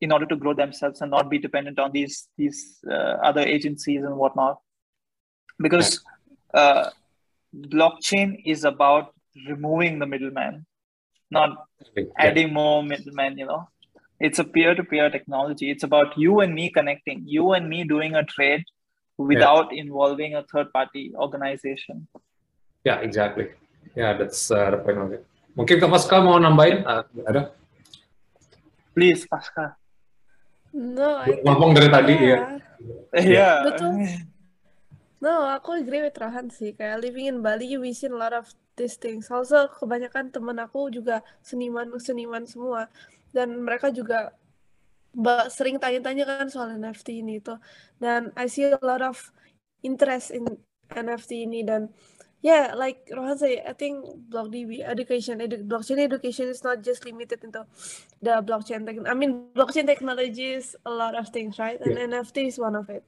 [0.00, 4.02] in order to grow themselves and not be dependent on these these uh, other agencies
[4.04, 4.58] and whatnot?
[5.58, 6.00] Because
[6.52, 6.90] uh,
[7.56, 9.14] blockchain is about
[9.48, 10.64] removing the middleman
[11.30, 11.66] not
[12.16, 13.68] adding more middlemen you know
[14.20, 18.24] it's a peer-to-peer technology it's about you and me connecting you and me doing a
[18.24, 18.64] trade
[19.18, 19.82] without yeah.
[19.82, 22.06] involving a third party organization
[22.84, 23.48] yeah exactly
[23.94, 25.24] yeah that's uh, the point of it
[25.54, 26.82] Mungkin Kak Pasca mau nambahin?
[26.82, 27.54] Uh, ada?
[28.90, 29.78] Please, Pasca.
[30.74, 32.58] No, I Ngomong dari tadi ya.
[33.14, 33.50] Iya.
[33.70, 33.90] Betul.
[35.22, 36.74] No, aku agree with Rohan sih.
[36.74, 39.30] Kayak living in Bali, we see a lot of these things.
[39.30, 42.90] Also, kebanyakan temen aku juga seniman-seniman semua.
[43.34, 44.30] Dan mereka juga
[45.50, 47.58] sering tanya-tanya kan soal NFT ini tuh.
[47.98, 49.18] Dan I see a lot of
[49.82, 50.46] interest in
[50.94, 51.90] NFT ini dan
[52.44, 57.40] yeah, like Rohan said, I think BlockDB education, edu blockchain education is not just limited
[57.40, 57.64] into
[58.20, 58.84] the blockchain.
[58.84, 61.80] Tech I mean, blockchain technology is a lot of things, right?
[61.80, 62.20] And yeah.
[62.20, 63.00] NFT is one of it.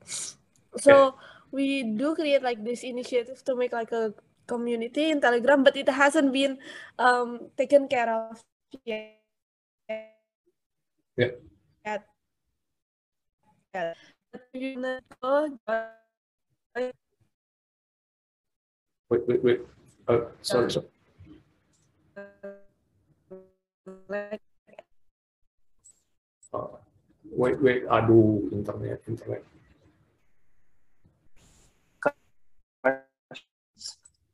[0.80, 1.10] So yeah.
[1.52, 4.16] we do create like this initiative to make like a
[4.48, 6.56] community in Telegram, but it hasn't been
[6.96, 8.40] um, taken care of
[8.88, 9.20] yet.
[11.16, 11.32] Yeah.
[11.86, 12.04] Yet.
[19.08, 19.60] Wait, wait, wait.
[20.08, 20.86] Uh, sorry, sorry.
[26.52, 26.76] Uh,
[27.32, 27.88] wait, wait.
[27.88, 29.42] Aduh, internet, internet.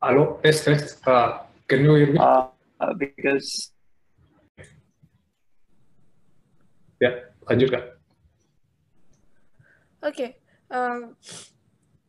[0.02, 0.98] Hello, yes, yes.
[1.06, 2.18] Uh, can you hear me?
[2.18, 2.50] Uh,
[2.98, 3.71] because.
[7.02, 7.10] Ya,
[7.50, 7.84] lanjut kak.
[10.02, 10.30] Oke, okay.
[10.70, 11.18] um,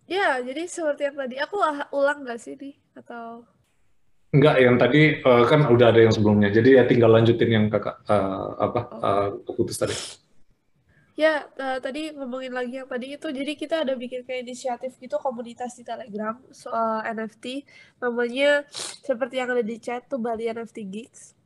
[0.03, 1.35] Ya, jadi seperti yang tadi.
[1.39, 1.55] Aku
[1.95, 2.75] ulang nggak sih, Di?
[2.93, 3.47] Atau...
[4.33, 6.49] Enggak, yang tadi uh, kan udah ada yang sebelumnya.
[6.49, 9.05] Jadi ya tinggal lanjutin yang kakak uh, apa oh.
[9.05, 9.95] uh, keputus tadi.
[11.13, 15.21] Ya, uh, tadi ngomongin lagi yang tadi itu, jadi kita ada bikin kayak inisiatif gitu
[15.21, 17.61] komunitas di Telegram soal NFT.
[18.01, 18.65] Namanya
[19.05, 21.37] seperti yang ada di chat tuh Bali NFT Geeks.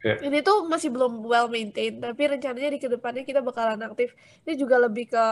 [0.00, 0.16] Yeah.
[0.32, 4.16] Ini tuh masih belum well maintained, tapi rencananya di ke depannya kita bakalan aktif.
[4.48, 5.24] Ini juga lebih ke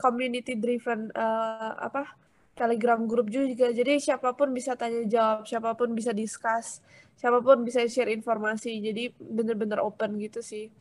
[0.00, 2.16] community driven uh, apa
[2.56, 3.68] Telegram grup juga.
[3.68, 6.80] Jadi siapa pun bisa tanya jawab, siapa pun bisa discuss,
[7.20, 8.80] siapa pun bisa share informasi.
[8.80, 10.72] Jadi bener-bener open gitu sih.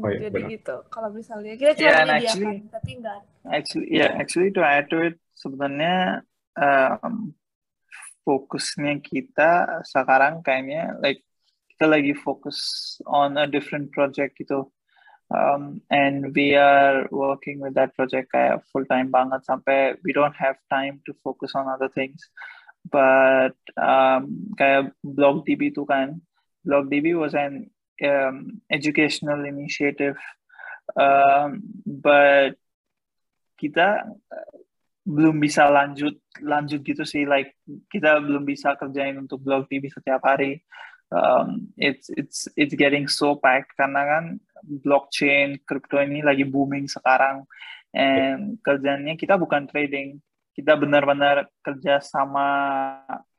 [0.00, 0.52] Oh, iya, Jadi benar.
[0.58, 0.76] gitu.
[0.90, 3.20] Kalau misalnya kita cuma yeah, menyediakan, tapi enggak.
[3.46, 6.26] Actually, yeah, actually to add to it, sebenarnya
[6.58, 7.30] um,
[8.26, 11.22] fokusnya kita sekarang kayaknya like
[11.74, 12.58] kita lagi fokus
[13.02, 14.70] on a different project gitu.
[15.34, 20.36] Um, and we are working with that project kayak full time banget sampai we don't
[20.38, 22.22] have time to focus on other things.
[22.86, 26.22] But um, kayak BlogDB itu kan.
[26.62, 27.66] BlogDB was an
[28.06, 30.14] um, educational initiative.
[30.94, 32.54] Um, but
[33.58, 34.06] kita
[35.02, 37.26] belum bisa lanjut lanjut gitu sih.
[37.26, 37.58] Like
[37.90, 40.62] kita belum bisa kerjain untuk BlogDB setiap hari
[41.12, 44.24] um, it's it's it's getting so packed karena kan
[44.64, 47.44] blockchain crypto ini lagi booming sekarang.
[47.94, 50.18] And kerjanya kita bukan trading.
[50.54, 52.46] Kita benar-benar kerja sama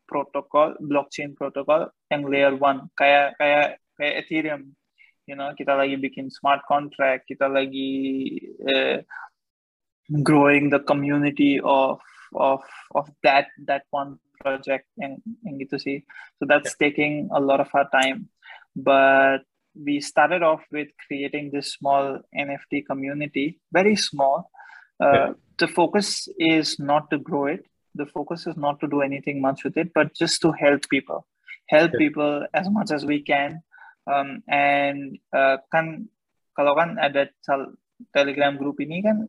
[0.04, 2.92] protokol blockchain protokol yang layer one.
[2.94, 4.64] Kayak kayak kayak Ethereum.
[5.26, 9.02] You know kita lagi bikin smart contract kita lagi uh,
[10.22, 11.98] growing the community of
[12.38, 12.62] of
[12.94, 15.98] of that that one project yang yang gitu sih
[16.38, 16.82] so that's yeah.
[16.88, 18.30] taking a lot of our time
[18.76, 19.44] but
[19.76, 24.52] we started off with creating this small nft community very small
[25.04, 25.32] uh, yeah.
[25.60, 27.64] the focus is not to grow it
[27.96, 31.28] the focus is not to do anything much with it but just to help people
[31.68, 32.04] help yeah.
[32.04, 33.62] people as much as we can
[34.08, 36.08] um, and uh, kan
[36.56, 37.28] kalau kan ada
[38.16, 39.28] telegram group ini kan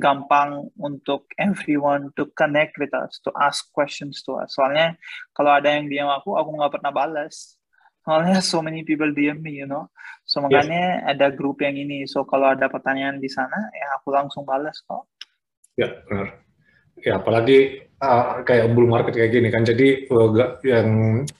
[0.00, 4.56] gampang untuk everyone to connect with us, to ask questions to us.
[4.56, 4.96] Soalnya
[5.36, 7.60] kalau ada yang DM aku, aku nggak pernah balas.
[8.02, 9.92] Soalnya so many people DM me, you know.
[10.26, 11.06] So makanya yes.
[11.16, 12.08] ada grup yang ini.
[12.08, 15.06] So kalau ada pertanyaan di sana, ya aku langsung balas kok.
[15.78, 16.42] Ya, benar.
[17.00, 19.62] Ya, apalagi uh, kayak bull market kayak gini kan.
[19.62, 20.88] Jadi uh, yang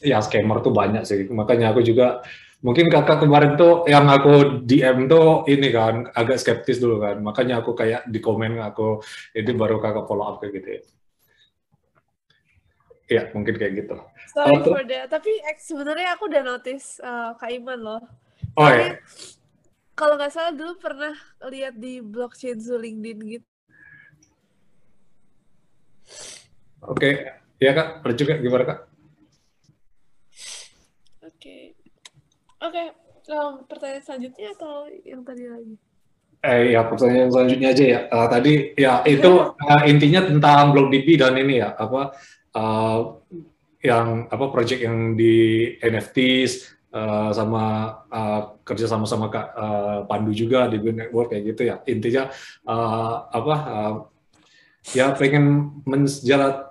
[0.01, 1.27] ya scammer tuh banyak sih.
[1.31, 2.23] Makanya aku juga
[2.63, 7.19] mungkin kakak kemarin tuh yang aku DM tuh ini kan agak skeptis dulu kan.
[7.21, 9.03] Makanya aku kayak di komen aku
[9.35, 10.83] ini baru kakak follow up kayak gitu ya.
[13.13, 13.97] Ya mungkin kayak gitu.
[14.33, 15.11] Sorry uh, for that.
[15.11, 18.03] Tapi sebenarnya aku udah notice uh, kak Iman loh.
[18.57, 18.97] Oh ya
[19.93, 21.13] kalau nggak salah dulu pernah
[21.53, 23.49] lihat di blockchain zu LinkedIn gitu.
[26.83, 26.99] Oke.
[26.99, 27.15] Okay.
[27.63, 28.03] ya kak.
[28.03, 28.35] Pernah juga.
[28.41, 28.81] Gimana kak
[31.23, 31.75] Oke,
[32.63, 32.87] okay.
[33.33, 35.75] um, pertanyaan selanjutnya atau yang tadi lagi?
[36.43, 38.01] Eh ya pertanyaan selanjutnya aja ya.
[38.11, 42.19] Uh, tadi ya itu uh, intinya tentang BlockDB dan ini ya apa
[42.59, 42.99] uh,
[43.83, 50.31] yang apa project yang di NFTs uh, sama uh, kerja sama sama Kak uh, Pandu
[50.31, 51.77] juga di Green Network kayak gitu ya.
[51.87, 52.31] Intinya
[52.67, 53.95] uh, apa uh,
[54.91, 55.79] ya pengen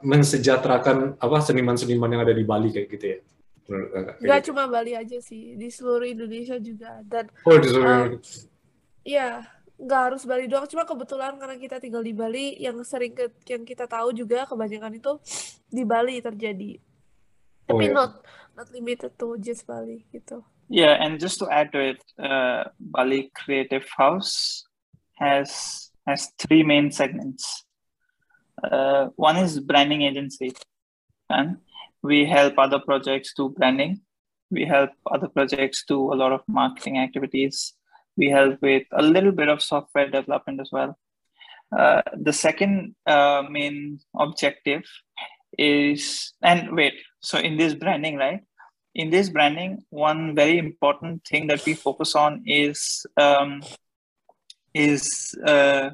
[0.03, 3.19] mensejahterakan apa seniman-seniman yang ada di Bali kayak gitu ya.
[4.21, 6.99] Gak cuma Bali aja sih, di seluruh Indonesia juga.
[7.05, 8.17] Dan oh di seluruh.
[8.17, 8.21] Um,
[9.07, 9.45] ya,
[9.81, 10.69] nggak harus Bali doang.
[10.69, 15.01] Cuma kebetulan karena kita tinggal di Bali, yang sering ke, yang kita tahu juga kebanyakan
[15.01, 15.17] itu
[15.71, 16.77] di Bali terjadi.
[17.65, 17.95] Oh, Tapi yeah.
[17.95, 18.11] not
[18.53, 20.43] not limited to just Bali gitu.
[20.71, 24.63] Yeah, and just to add to it, uh, Bali Creative House
[25.19, 25.51] has
[26.07, 27.67] has three main segments.
[28.61, 30.55] Uh, one is branding agency,
[31.27, 31.59] and
[32.03, 34.01] we help other projects do branding.
[34.49, 37.73] We help other projects do a lot of marketing activities.
[38.17, 40.97] We help with a little bit of software development as well.
[41.75, 44.83] Uh, the second uh, main objective
[45.57, 48.41] is and wait so in this branding right?
[48.93, 53.61] In this branding one very important thing that we focus on is um,
[54.73, 55.91] is uh,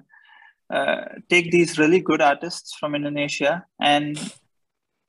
[0.71, 4.19] uh take these really good artists from indonesia and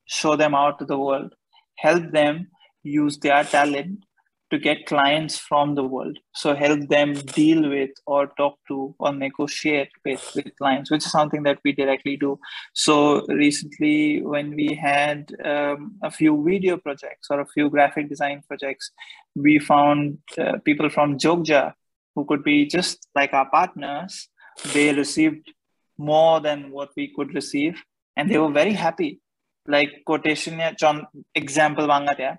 [0.08, 1.34] show them out to the world,
[1.76, 2.48] help them
[2.82, 4.04] use their talent
[4.50, 6.18] to get clients from the world.
[6.34, 11.12] So help them deal with or talk to or negotiate with, with clients, which is
[11.12, 12.38] something that we directly do.
[12.72, 18.42] So recently, when we had um, a few video projects or a few graphic design
[18.48, 18.90] projects,
[19.34, 21.74] we found uh, people from Jogja
[22.14, 24.28] who could be just like our partners.
[24.72, 25.52] They received
[25.98, 27.82] more than what we could receive,
[28.16, 29.20] and they were very happy
[29.68, 31.04] like quotationnya con
[31.36, 32.32] example banget ya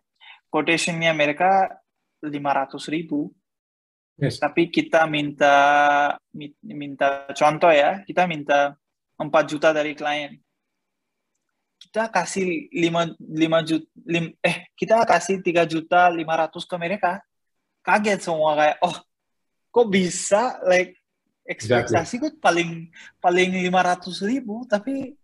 [0.49, 1.69] quotationnya mereka
[2.25, 3.29] 500 ribu
[4.17, 4.41] yes.
[4.41, 5.55] tapi kita minta
[6.65, 8.73] minta contoh ya kita minta
[9.15, 10.35] 4 juta dari klien
[11.79, 17.11] kita kasih 5 5 juta lim, eh kita kasih 3 juta 500 ke mereka
[17.85, 18.97] kaget semua kayak oh
[19.69, 20.97] kok bisa like
[21.47, 22.41] ekspektasi exactly.
[22.41, 22.69] paling
[23.21, 25.18] paling 500 ribu tapi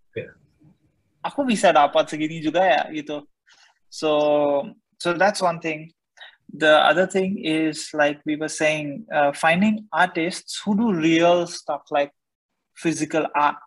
[1.35, 3.27] aku bisa dapat segini juga ya gitu.
[3.91, 4.63] So
[5.03, 5.91] so that's one thing.
[6.47, 11.83] The other thing is like we were saying uh, finding artists who do real stuff
[11.91, 12.15] like
[12.79, 13.59] physical art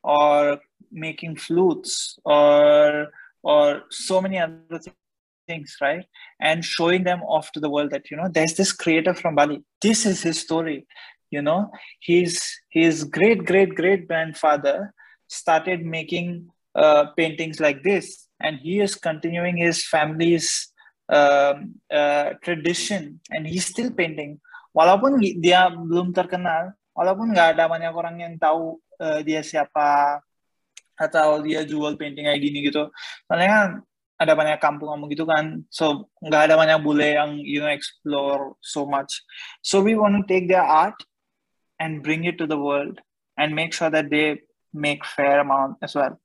[0.00, 3.12] or making flutes or
[3.44, 4.80] or so many other
[5.44, 6.08] things right?
[6.40, 9.60] And showing them off to the world that you know there's this creator from bali.
[9.84, 10.88] This is his story
[11.34, 11.68] you know?
[12.00, 12.40] His
[12.70, 14.94] his great great great grandfather
[15.28, 18.28] started making uh, paintings like this.
[18.42, 20.74] And he is continuing his family's
[21.08, 23.22] um, uh, tradition.
[23.30, 24.42] And he's still painting.
[24.74, 30.22] Walaupun dia belum terkenal walaupun nggak ada banyak orang yang tahu uh, dia siapa
[30.94, 32.86] atau dia jual painting kayak gini gitu.
[33.26, 33.68] Soalnya kan
[34.14, 35.66] ada banyak kampung-kampung gitu kan.
[35.68, 39.10] So nggak ada banyak bule yang you know explore so much.
[39.60, 40.94] So we want to take their art
[41.82, 43.02] and bring it to the world
[43.34, 46.20] and make sure that they make fair amount as well.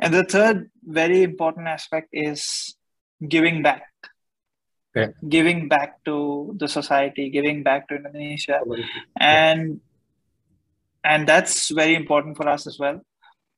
[0.00, 2.74] And the third very important aspect is
[3.26, 3.84] giving back.
[4.90, 5.12] Okay.
[5.28, 8.58] giving back to the society giving back to indonesia.
[9.20, 9.80] And
[11.04, 13.00] and that's very important for us as well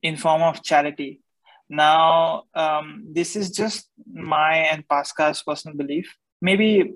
[0.03, 1.23] in form of charity.
[1.71, 6.15] Now um, this is just my and pasca's personal belief.
[6.43, 6.93] Maybe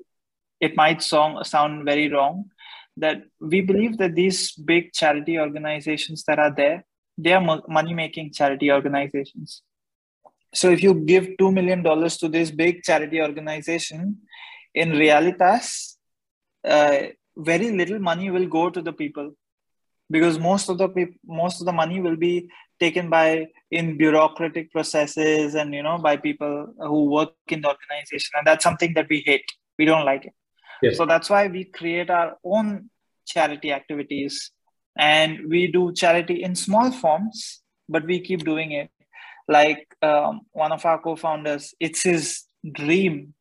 [0.61, 2.51] it might song, sound very wrong
[2.99, 6.85] that we believe that these big charity organizations that are there
[7.19, 9.63] they are money making charity organizations.
[10.55, 14.19] So if you give $2 million to this big charity organization
[14.75, 15.97] in realitas
[16.67, 17.03] uh,
[17.37, 19.33] very little money will go to the people.
[20.11, 22.49] Because most of the most of the money will be
[22.79, 28.31] taken by in bureaucratic processes and you know by people who work in the organization.
[28.37, 29.45] And that's something that we hate.
[29.79, 30.33] We don't like it.
[30.83, 30.97] Yes.
[30.99, 32.91] so that's why we create our own
[33.27, 34.53] charity activities
[34.97, 38.91] and we do charity in small forms but we keep doing it.
[39.49, 43.35] Like um, one of our co-founders it's his dream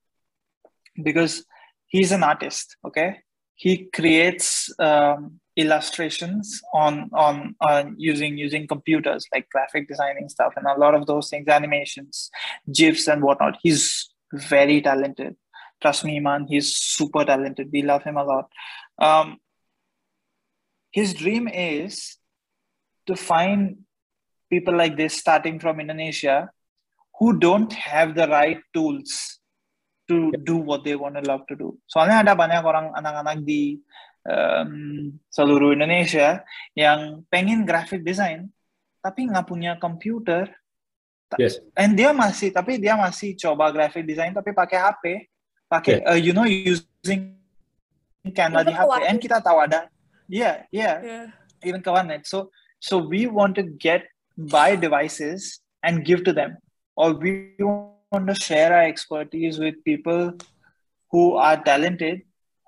[1.01, 1.45] because
[1.87, 3.21] he's an artist okay?
[3.55, 10.65] He creates um, illustrations on, on on using using computers like graphic designing stuff and
[10.67, 12.29] a lot of those things animations
[12.71, 13.57] gifs and whatnot.
[13.63, 15.35] He's very talented.
[15.81, 17.69] Trust me man he's super talented.
[17.71, 18.51] We love him a lot.
[18.99, 19.39] Um,
[20.95, 22.15] his dream is
[23.03, 23.83] to find
[24.47, 26.47] people like this starting from indonesia
[27.19, 29.39] who don't have the right tools
[30.07, 33.83] to do what they want to love to do soalnya ada banyak orang anak-anak di
[34.25, 36.41] um, seluruh Indonesia
[36.73, 38.49] yang pengen graphic design
[38.99, 40.49] tapi nggak punya komputer.
[41.37, 41.61] Yes.
[41.77, 45.03] And dia masih tapi dia masih coba graphic design tapi pakai HP,
[45.69, 46.09] pakai yeah.
[46.09, 47.37] uh, you know using
[48.33, 49.05] Canva di HP.
[49.05, 49.85] And kita tahu ada,
[50.27, 51.27] yeah, yeah, yeah.
[51.63, 52.25] even ke warnet.
[52.25, 54.05] So so we want to get
[54.37, 56.57] buy devices and give to them,
[56.95, 60.33] or we want to share our expertise with people
[61.11, 62.21] who are talented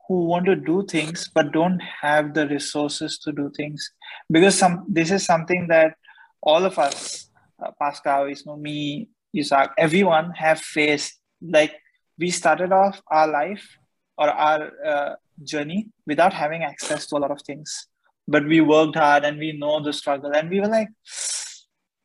[0.07, 3.91] who want to do things but don't have the resources to do things
[4.31, 5.95] because some this is something that
[6.41, 7.29] all of us
[7.63, 11.73] uh, pascal Ismo, me isaac everyone have faced like
[12.17, 13.77] we started off our life
[14.17, 17.87] or our uh, journey without having access to a lot of things.
[18.27, 20.31] But we worked hard and we know the struggle.
[20.35, 20.89] And we were like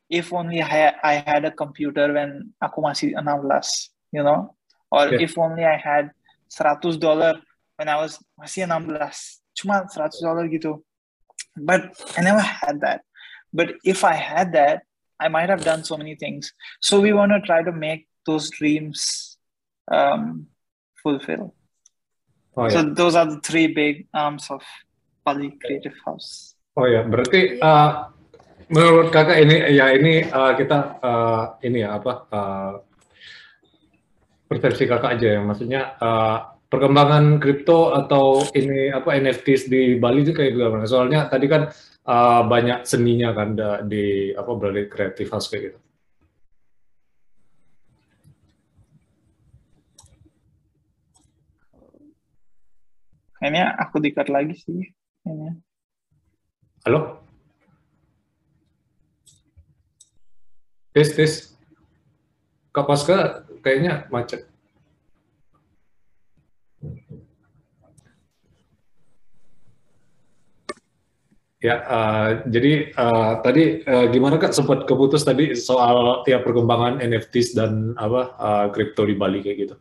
[0.09, 4.53] if only I, I had a computer when aku masih 16 you know?
[4.91, 5.21] Or yeah.
[5.21, 6.11] if only I had
[6.55, 7.33] 100 dollar
[7.77, 10.83] when I was masih 16 cuma 100 dolar gitu.
[11.57, 13.01] But I never had that.
[13.53, 14.85] But if I had that
[15.19, 16.53] I might have done so many things.
[16.81, 19.37] So we want to try to make those dreams
[19.89, 20.47] um,
[21.01, 21.53] fulfill
[22.55, 22.93] oh, so yeah.
[22.93, 24.61] those are the three big arms of
[25.25, 28.09] Bali Creative House oh ya berarti uh,
[28.69, 32.73] menurut kakak ini ya ini uh, kita uh, ini ya apa uh,
[34.49, 40.33] persepsi kakak aja ya maksudnya uh, perkembangan kripto atau ini apa NFTs di Bali itu
[40.33, 40.89] kayak gimana?
[40.89, 41.69] Soalnya tadi kan
[42.09, 43.53] uh, banyak seninya kan
[43.85, 45.79] di apa Bali Creative House kayak gitu.
[53.43, 54.87] Kayaknya aku dikat lagi sih.
[55.19, 55.59] Kayaknya.
[56.87, 57.19] Halo?
[60.95, 61.51] Tes, tes.
[62.71, 64.47] Kak Pasca kayaknya macet.
[71.59, 77.59] Ya, uh, jadi uh, tadi uh, gimana kak sempat keputus tadi soal ya perkembangan NFTs
[77.59, 79.75] dan apa uh, kripto di Bali kayak gitu.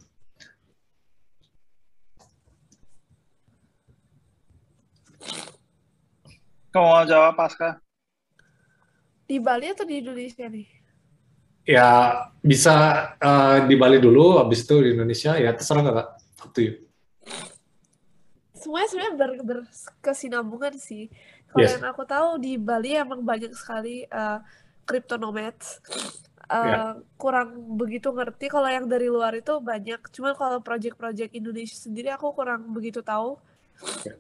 [6.73, 7.79] Kamu mau jawab Pasca?
[9.29, 10.69] Di Bali atau di Indonesia nih?
[11.63, 11.89] Ya
[12.43, 12.75] bisa
[13.23, 16.09] uh, di Bali dulu, habis itu di Indonesia ya terserah kak,
[16.43, 16.75] up to you
[18.63, 21.11] semuanya sebenarnya ber, berkesinambungan sih.
[21.51, 21.75] Kalau yes.
[21.77, 24.39] yang aku tahu di Bali emang banyak sekali uh,
[24.87, 25.83] crypto nomads.
[26.53, 26.93] Uh, yeah.
[27.17, 29.99] kurang begitu ngerti kalau yang dari luar itu banyak.
[30.15, 33.37] Cuman kalau project-project Indonesia sendiri aku kurang begitu tahu.
[34.07, 34.17] Yeah.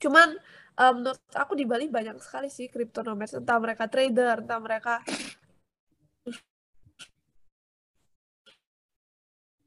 [0.00, 0.40] Cuman
[0.80, 3.36] um, menurut aku di Bali banyak sekali sih crypto nomads.
[3.36, 5.04] Entah mereka trader, entah mereka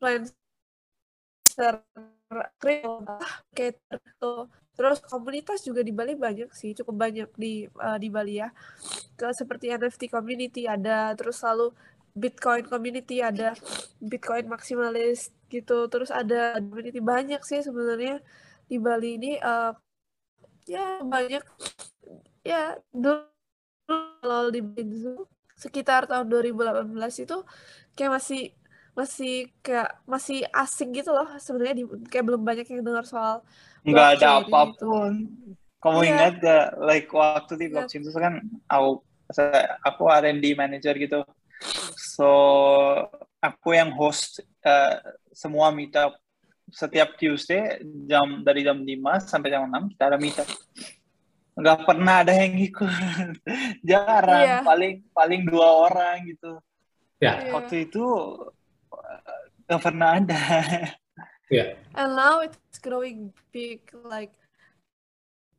[0.01, 0.33] influencer
[2.59, 8.49] kripto terus komunitas juga di Bali banyak sih cukup banyak di uh, di Bali ya
[9.13, 11.69] ke seperti NFT community ada terus selalu
[12.13, 13.57] Bitcoin community, ada
[13.97, 15.89] Bitcoin maksimalis gitu.
[15.89, 18.21] Terus ada community banyak sih sebenarnya
[18.69, 19.73] di Bali ini uh,
[20.67, 21.43] ya banyak
[22.43, 23.27] ya dulu
[24.23, 27.37] kalau di Binzu sekitar tahun 2018 itu
[27.95, 28.41] kayak masih
[28.93, 33.41] masih kayak masih asing gitu loh sebenarnya di, kayak belum banyak yang dengar soal
[33.81, 35.57] nggak ada apa pun gitu.
[35.81, 36.11] kamu yeah.
[36.13, 38.39] ingat gak like waktu di blockchain itu kan
[38.69, 39.01] aku
[39.81, 41.25] aku R&D manager gitu
[41.97, 42.29] so
[43.41, 45.01] aku yang host uh,
[45.33, 46.13] semua meetup
[46.73, 47.77] setiap Tuesday
[48.09, 50.49] jam dari jam 5 sampai jam 6 kita ada meetup
[51.53, 52.89] nggak pernah ada yang ikut
[53.89, 54.61] jarang yeah.
[54.65, 56.57] paling paling dua orang gitu
[57.21, 57.53] ya yeah.
[57.53, 58.01] waktu itu
[59.67, 60.43] nggak pernah ada.
[61.51, 61.77] Yeah.
[61.93, 64.33] And now it's growing big, like.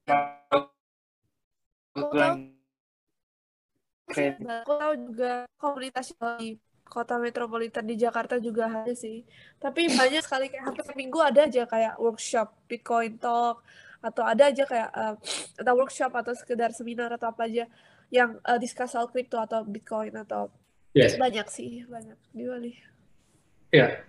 [0.05, 0.69] Aku
[4.77, 6.61] tahu juga komunitas di
[6.95, 9.26] kota metropolitan di Jakarta juga ada sih.
[9.59, 13.66] Tapi banyak sekali kayak hampir minggu ada aja kayak workshop Bitcoin Talk
[13.99, 15.18] atau ada aja kayak uh,
[15.59, 17.66] atau workshop atau sekedar seminar atau apa aja
[18.14, 20.53] yang uh, discuss soal crypto atau Bitcoin atau
[20.95, 21.18] yes.
[21.18, 22.72] banyak sih banyak di Bali.
[23.74, 24.07] Ya.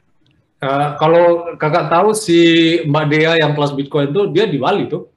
[0.61, 1.25] Uh, kalau
[1.57, 2.39] kakak tahu si
[2.85, 5.14] Mbak Dea yang kelas Bitcoin tuh dia di Bali tuh.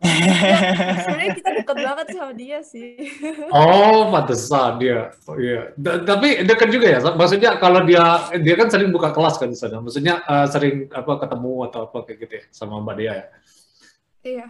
[0.00, 0.58] Ya,
[1.04, 2.96] sebenarnya kita dekat banget sama dia sih.
[3.52, 5.12] Oh, pantesan dia.
[5.28, 5.76] Oh, iya.
[6.08, 6.98] tapi dekat juga ya.
[7.12, 9.84] Maksudnya kalau dia dia kan sering buka kelas kan di sana.
[9.84, 13.26] Maksudnya uh, sering apa ketemu atau apa kayak gitu ya sama Mbak Dea ya.
[14.20, 14.46] Iya.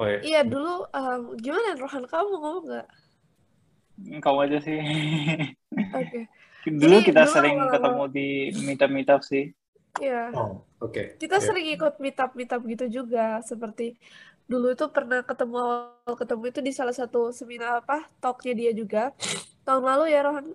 [0.00, 0.20] Oh, iya.
[0.24, 2.88] iya dulu um, gimana Rohan kamu ngomong nggak?
[4.24, 4.80] Kamu aja sih.
[5.92, 6.04] Oke.
[6.04, 6.24] Okay.
[6.68, 8.28] Dulu Jadi, kita dulu sering awal ketemu di
[8.64, 9.44] meetup-meetup sih.
[10.00, 10.32] Iya.
[10.32, 10.92] Oh, oke.
[10.92, 11.06] Okay.
[11.20, 11.44] Kita yeah.
[11.44, 13.96] sering ikut meetup-meetup gitu juga, seperti
[14.50, 19.14] dulu itu pernah ketemu awal ketemu itu di salah satu seminar apa talknya dia juga
[19.62, 20.46] tahun lalu ya Rohan.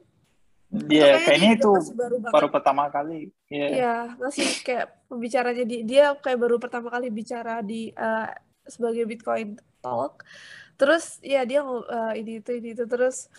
[0.75, 3.31] Iya, yeah, kayaknya itu baru, baru pertama kali.
[3.47, 3.69] Iya, yeah.
[3.71, 8.27] yeah, masih kayak pembicaranya di, dia kayak baru pertama kali bicara di uh,
[8.67, 10.27] sebagai Bitcoin Talk.
[10.75, 13.31] Terus ya dia uh, ini itu ini itu terus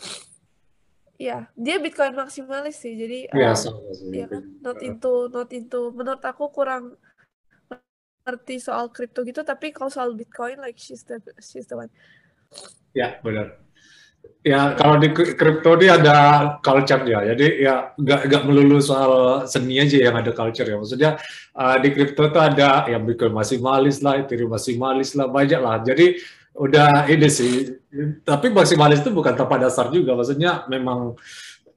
[1.17, 2.93] Iya, dia Bitcoin maksimalis sih.
[2.93, 4.13] Jadi ya, um, sama sih.
[4.13, 5.89] Ya kan, not into, not into.
[5.97, 7.01] Menurut aku kurang
[8.27, 11.87] ngerti soal kripto gitu, tapi kalau soal Bitcoin, like she's the she's the one.
[12.91, 13.63] Ya benar.
[14.43, 16.19] Ya kalau di kripto dia ada
[16.59, 20.75] culture ya, jadi ya nggak nggak melulu soal seni aja yang ada culture ya.
[20.75, 21.11] Maksudnya
[21.55, 25.79] uh, di kripto tuh ada yang Bitcoin maksimalis lah, Ethereum maksimalis lah, banyak lah.
[25.87, 26.19] Jadi
[26.57, 27.69] udah ini sih
[28.25, 31.13] tapi maksimalis itu bukan tanpa dasar juga maksudnya memang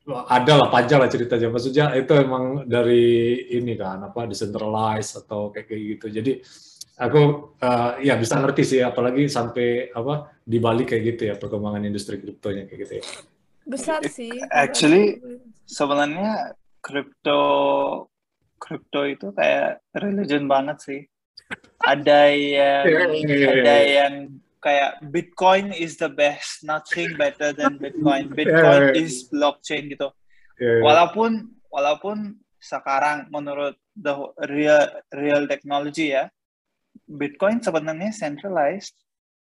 [0.08, 1.47] ada lah panjang lah ceritanya.
[1.52, 6.06] Maksudnya itu emang dari ini kan apa decentralized atau kayak kayak gitu.
[6.10, 6.34] Jadi
[7.00, 7.22] aku
[7.64, 12.20] uh, ya bisa ngerti sih apalagi sampai apa di Bali kayak gitu ya perkembangan industri
[12.20, 13.06] kriptonya kayak gitu ya.
[13.70, 14.34] Besar sih.
[14.50, 15.22] actually
[15.70, 17.41] sebenarnya kripto
[18.60, 21.02] kripto itu kayak religion banget sih.
[21.80, 24.14] Ada yang iya, iya, iya, ada yang
[24.60, 28.32] kayak Bitcoin is the best, nothing better than Bitcoin.
[28.39, 30.12] Bitcoin yeah, is blockchain gitu.
[30.60, 30.84] Yeah, yeah.
[30.84, 34.14] Walaupun walaupun sekarang menurut the
[34.51, 34.84] real
[35.16, 36.28] real technology ya,
[37.07, 38.95] Bitcoin sebenarnya centralized.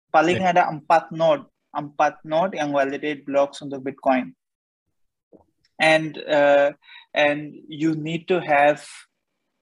[0.08, 0.52] Paling yeah.
[0.56, 4.32] ada empat node, empat node yang validate blocks untuk Bitcoin.
[5.78, 6.74] And uh,
[7.14, 8.82] and you need to have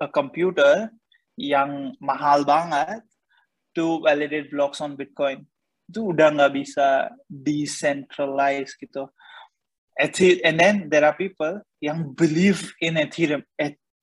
[0.01, 0.89] a computer
[1.37, 3.05] yang mahal banget
[3.77, 5.45] to validate blocks on Bitcoin
[5.87, 9.07] itu udah nggak bisa decentralized gitu.
[9.97, 13.47] And then there are people yang believe in Ethereum.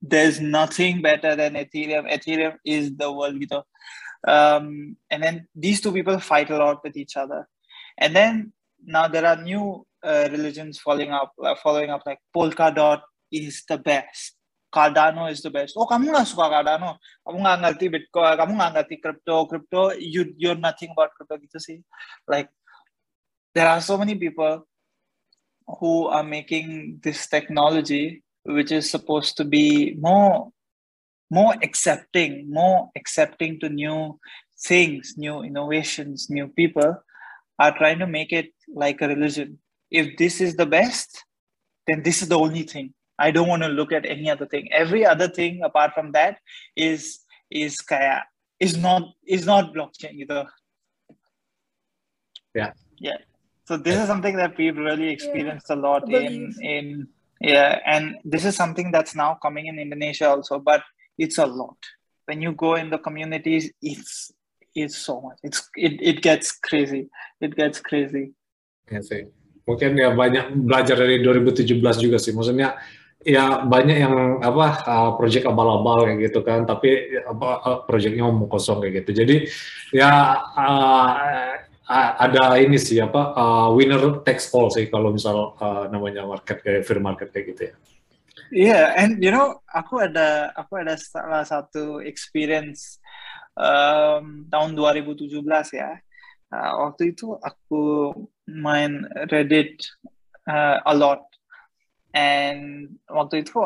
[0.01, 2.09] There's nothing better than Ethereum.
[2.09, 3.61] Ethereum is the world gitu.
[4.25, 7.45] Um, and then these two people fight a lot with each other.
[7.99, 13.01] And then now there are new uh, religions following up, uh, following up like Polkadot
[13.31, 14.33] is the best.
[14.73, 15.77] Cardano is the best.
[15.77, 16.97] Oh, kamu nggak suka Cardano?
[17.21, 18.33] Kamu nggak ngerti Bitcoin?
[18.33, 19.45] Kamu nggak ngerti crypto?
[19.45, 21.77] Crypto, you you're nothing about crypto gitu sih.
[22.25, 22.49] Like
[23.53, 24.65] there are so many people
[25.77, 30.49] who are making this technology, which is supposed to be more
[31.29, 34.17] more accepting, more accepting to new
[34.57, 36.97] things, new innovations, new people,
[37.61, 39.61] are trying to make it like a religion.
[39.93, 41.13] If this is the best,
[41.85, 44.67] then this is the only thing I don't want to look at any other thing.
[44.71, 46.39] Every other thing apart from that
[46.75, 47.19] is
[47.49, 48.23] is kaya
[48.59, 49.03] is not
[49.35, 50.45] is not blockchain either.
[52.53, 52.71] Yeah.
[52.99, 53.19] Yeah.
[53.67, 55.75] So this is something that we've really experienced yeah.
[55.75, 57.07] a lot in in
[57.39, 60.81] yeah, and this is something that's now coming in Indonesia also, but
[61.17, 61.77] it's a lot.
[62.25, 64.31] When you go in the communities, it's
[64.75, 65.39] it's so much.
[65.43, 67.09] It's it, it gets crazy.
[67.41, 68.33] It gets crazy.
[68.91, 69.23] I see.
[69.63, 72.35] mungkin ya banyak belajar dari 2017 juga sih.
[72.35, 72.75] Maksudnya
[73.23, 78.51] ya banyak yang apa uh, project abal-abal kayak gitu kan, tapi apa uh, projectnya omong
[78.51, 79.23] kosong kayak gitu.
[79.23, 79.35] Jadi
[79.95, 81.09] ya uh,
[81.93, 86.87] ada ini sih apa uh, winner takes all sih kalau misal uh, namanya market kayak
[86.87, 87.75] free market kayak gitu ya.
[88.53, 93.01] Iya, yeah, and you know, aku ada aku ada salah satu experience
[93.57, 95.41] um, tahun 2017
[95.73, 95.97] ya.
[96.53, 98.13] Uh, waktu itu aku
[98.45, 99.81] main Reddit
[100.45, 101.25] uh, a lot,
[102.13, 103.57] and waktu itu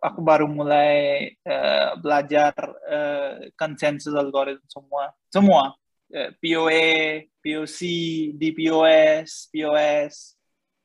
[0.00, 2.56] aku, baru mulai uh, belajar
[2.88, 5.62] uh, consensus algorithm semua, semua.
[6.12, 7.78] Uh, POA, POC,
[8.36, 10.36] DPoS, POS,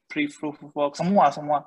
[0.08, 1.60] pre-proof of work, semua semua.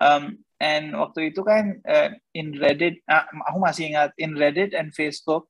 [0.00, 4.92] Um, and waktu itu kan uh, in Reddit, uh, aku masih ingat in Reddit and
[4.96, 5.48] Facebook,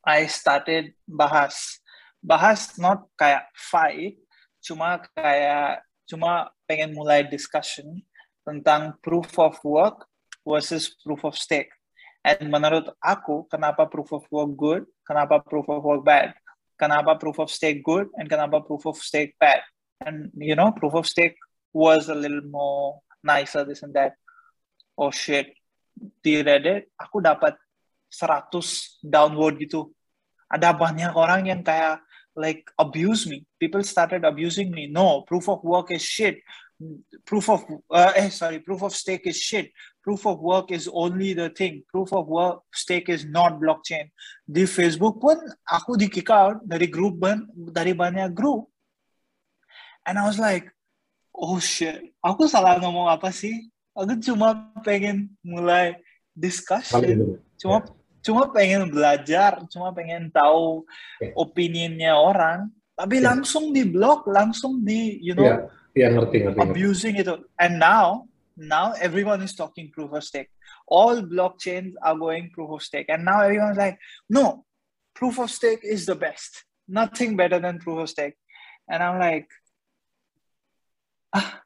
[0.00, 1.80] I started bahas,
[2.24, 4.16] bahas not kayak fight,
[4.64, 8.00] cuma kayak cuma pengen mulai discussion
[8.44, 10.08] tentang proof of work
[10.46, 11.70] versus proof of stake.
[12.20, 16.36] And menurut aku, kenapa proof of work good, kenapa proof of work bad,
[16.76, 19.64] kenapa proof of stake good, and kenapa proof of stake bad.
[20.04, 21.36] And you know, proof of stake
[21.72, 24.16] was a little more nicer this and that.
[24.96, 25.56] Oh shit.
[25.96, 27.56] Di Reddit aku dapat
[28.08, 29.92] 100 download gitu.
[30.48, 32.00] Ada banyak orang yang kayak
[32.36, 33.44] like abuse me.
[33.60, 34.88] People started abusing me.
[34.88, 36.40] No proof of work is shit
[37.28, 37.60] proof of
[37.92, 39.70] uh, eh sorry proof of stake is shit.
[40.00, 41.84] Proof of work is only the thing.
[41.92, 44.08] Proof of work stake is not blockchain.
[44.48, 45.36] Di Facebook pun
[45.68, 48.70] aku di kick out dari grup ban dari banyak grup
[50.08, 50.72] and I was like
[51.40, 53.72] oh shit, aku salah ngomong apa sih?
[53.96, 55.96] Aku cuma pengen mulai
[56.36, 57.84] discussion, cuma
[58.20, 60.84] cuma pengen belajar, cuma pengen tahu
[61.18, 61.32] okay.
[61.34, 63.32] opininya orang, tapi yeah.
[63.32, 65.64] langsung di blog, langsung di you know, yeah.
[65.94, 67.24] Yeah, ngerti, ngerti, abusing ngerti.
[67.26, 67.34] itu.
[67.58, 70.50] And now, now everyone is talking proof of stake.
[70.86, 73.98] All blockchains are going proof of stake, and now everyone's like,
[74.30, 74.66] no,
[75.14, 76.66] proof of stake is the best.
[76.90, 78.34] Nothing better than proof of stake.
[78.90, 79.46] And I'm like,
[81.30, 81.62] ah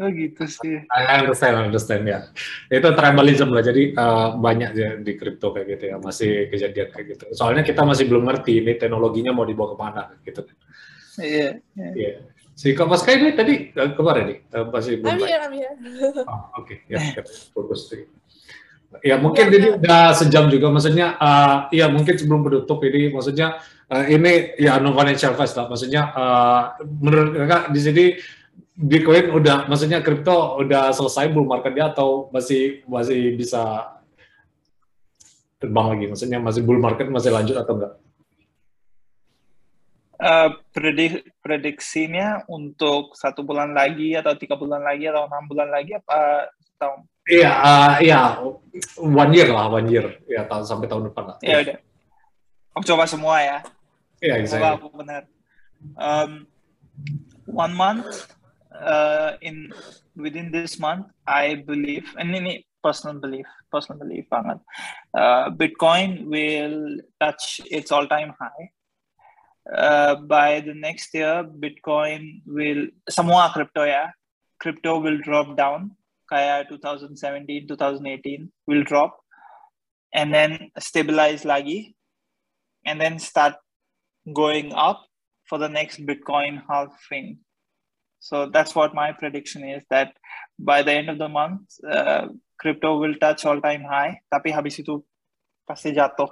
[0.00, 2.30] oh gitu sih I understand understand ya
[2.70, 7.06] itu tribalism lah jadi uh, banyak ya di kripto kayak gitu ya masih kejadian kayak
[7.16, 10.42] gitu soalnya kita masih belum ngerti ini teknologinya mau dibawa ke mana gitu
[11.22, 12.16] iya yeah, yeah.
[12.60, 15.72] Si Kak Pasca ini tadi uh, kemarin nih uh, masih belum I'm here, I'm here.
[16.28, 16.76] oh, oke okay.
[16.92, 17.24] ya
[17.56, 17.88] fokus
[19.00, 19.76] ya mungkin ya, ini ya.
[19.80, 24.92] udah sejam juga maksudnya uh, ya mungkin sebelum penutup ini maksudnya uh, ini ya non
[24.92, 28.04] financial fast lah maksudnya uh, menurut kakak di sini
[28.80, 33.92] Bitcoin udah, maksudnya kripto udah selesai bull marketnya atau masih masih bisa
[35.60, 36.04] terbang lagi?
[36.08, 37.92] Maksudnya masih bull market masih lanjut atau enggak?
[40.20, 45.96] Uh, predik prediksinya untuk satu bulan lagi atau tiga bulan lagi atau enam bulan lagi
[45.96, 46.44] apa
[46.76, 47.08] tahun?
[47.24, 48.20] Iya, uh, iya,
[49.00, 51.36] one year lah, one year, ya tahun sampai tahun depan lah.
[51.40, 51.76] Iya udah.
[52.76, 53.58] Aku coba semua ya.
[54.20, 54.60] Iya, exactly.
[54.60, 55.22] Coba aku benar.
[55.96, 56.30] Um,
[57.48, 58.28] one month
[58.76, 59.72] uh, in
[60.12, 64.60] within this month, I believe, and ini personal belief, personal belief banget,
[65.16, 68.68] uh, Bitcoin will touch its all-time high.
[69.70, 74.10] Uh, by the next year, Bitcoin will semua crypto ya,
[74.58, 75.94] crypto will drop down
[76.30, 79.18] Kaya 2017, 2018 will drop,
[80.14, 81.94] and then stabilize lagi,
[82.86, 83.54] and then start
[84.34, 85.06] going up
[85.46, 87.38] for the next Bitcoin halving.
[88.20, 90.14] So that's what my prediction is that
[90.58, 94.22] by the end of the month, uh, crypto will touch all time high.
[94.30, 95.02] Tapi habis itu
[95.66, 96.30] pasti jatuh.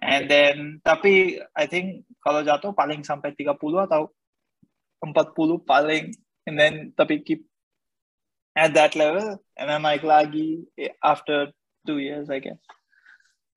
[0.00, 4.12] And then, tapi I think kalau jatuh paling sampai 30 atau
[5.04, 5.12] 40
[5.64, 6.16] paling.
[6.48, 7.44] And then, tapi keep
[8.56, 9.38] at that level.
[9.60, 10.64] And then naik lagi
[11.04, 11.52] after
[11.84, 12.60] two years, I guess.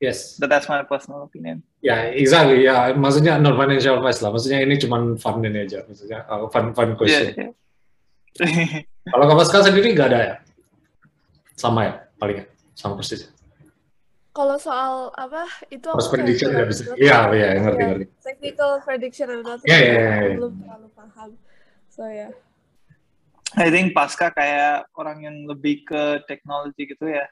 [0.03, 0.35] Yes.
[0.35, 1.63] But that's my personal opinion.
[1.79, 2.67] Ya, yeah, exactly.
[2.67, 2.99] Ya, yeah.
[2.99, 4.35] maksudnya non financial advice lah.
[4.35, 5.87] Maksudnya ini cuma fun ini aja.
[5.87, 7.31] Maksudnya uh, fun fun question.
[7.31, 7.55] Yeah,
[8.43, 8.83] yeah.
[9.07, 10.35] Kalau kamu sekarang sendiri nggak ada ya?
[11.55, 13.31] Sama ya, paling ya, sama persis.
[14.33, 16.83] Kalau soal apa itu aku prediction nggak bisa.
[16.97, 18.05] Iya, iya, ngerti ngerti.
[18.17, 21.29] Technical prediction adalah yeah, yeah, yeah, belum terlalu paham.
[21.93, 22.27] So ya.
[22.27, 22.31] Yeah.
[23.53, 27.29] I think Pasca kayak orang yang lebih ke teknologi gitu ya.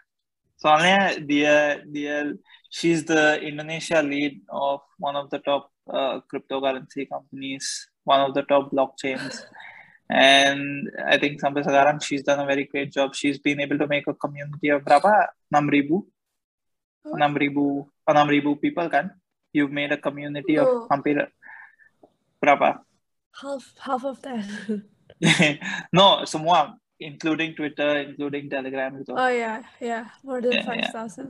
[0.61, 2.37] Soalnya dia dia
[2.69, 8.45] she's the Indonesia lead of one of the top uh, cryptocurrency companies, one of the
[8.45, 9.41] top blockchains.
[10.11, 13.17] And I think sampai sekarang she's done a very great job.
[13.17, 15.33] She's been able to make a community of berapa?
[15.49, 15.65] 6
[17.05, 17.17] ribu?
[17.17, 17.67] 6 ribu,
[18.07, 19.11] 6 ribu people kan?
[19.51, 21.27] You've made a community of hampir
[22.39, 22.79] berapa?
[23.35, 24.47] Half half of that.
[25.95, 29.15] no, semua, including Twitter, including Telegram gitu.
[29.15, 30.93] Oh yeah, yeah, more than Yeah, five yeah.
[30.93, 31.29] thousand.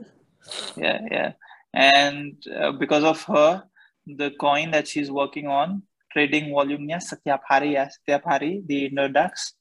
[0.74, 1.30] Yeah, yeah.
[1.72, 3.64] And uh, because of her,
[4.04, 9.56] the coin that she's working on, trading volume-nya setiap hari ya, setiap hari di Indodax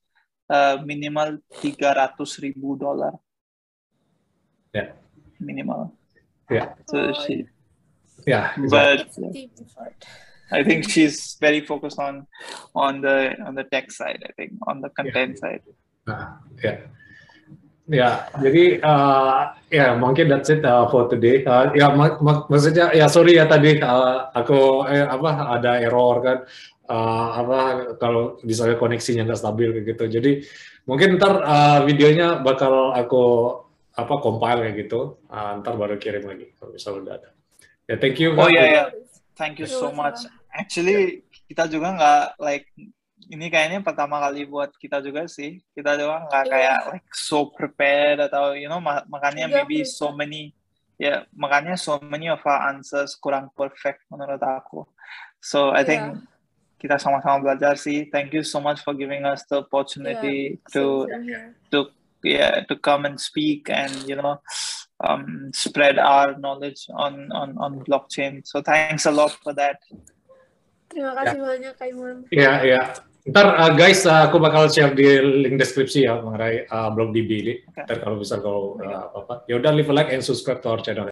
[0.51, 3.15] uh, minimal 300 ribu dolar.
[4.75, 4.91] Yeah.
[5.39, 5.95] Minimal.
[6.51, 6.75] Yeah.
[6.91, 7.47] So Oh, she,
[8.27, 9.97] Yeah, but deep effort.
[10.51, 12.27] I think she's very focused on
[12.75, 14.21] on the on the tech side.
[14.21, 15.63] I think on the content side.
[16.05, 16.85] Nah, ya.
[17.91, 21.43] Ya, jadi uh, ya mungkin that's it uh, for today.
[21.43, 26.15] Uh, ya mak- mak- maksudnya ya sorry ya tadi uh, aku eh, apa ada error
[26.23, 26.37] kan
[26.87, 27.57] uh, apa
[27.99, 30.07] kalau misalnya koneksinya nggak stabil gitu.
[30.07, 30.45] Jadi
[30.87, 33.23] mungkin ntar uh, videonya bakal aku
[33.91, 35.19] apa compile kayak gitu.
[35.27, 37.29] Uh, ntar baru kirim lagi kalau misalnya udah ada.
[37.89, 38.31] Ya thank you.
[38.37, 38.87] Oh yeah, yeah.
[39.35, 40.27] Thank you so much.
[40.53, 42.67] Actually, kita juga nggak like
[43.31, 45.59] ini kayaknya pertama kali buat kita juga sih.
[45.71, 46.51] Kita juga nggak Iya.
[46.51, 50.51] kayak like so prepared atau you know ma- makanya Nggak maybe so many
[51.01, 54.85] ya makanya so many of our answers kurang perfect menurut aku.
[55.41, 56.29] So I think Yeah.
[56.81, 58.09] kita sama-sama belajar sih.
[58.09, 61.47] Thank you so much for giving us the opportunity to Same here.
[61.69, 61.89] to
[62.23, 64.39] yeah to come and speak and you know
[65.01, 68.45] um, spread our knowledge on on on blockchain.
[68.45, 69.81] So thanks a lot for that.
[70.91, 72.17] Terima kasih banyak Kak Iman.
[72.35, 72.81] Ya, ya.
[73.21, 77.29] Ntar uh, guys, uh, aku bakal share di link deskripsi ya mengenai uh, blog DB
[77.45, 77.53] ini.
[77.69, 77.85] Oke.
[77.85, 79.45] Ntar kalau bisa kalau uh, apa-apa.
[79.45, 81.07] Ya udah leave a like and subscribe to our channel.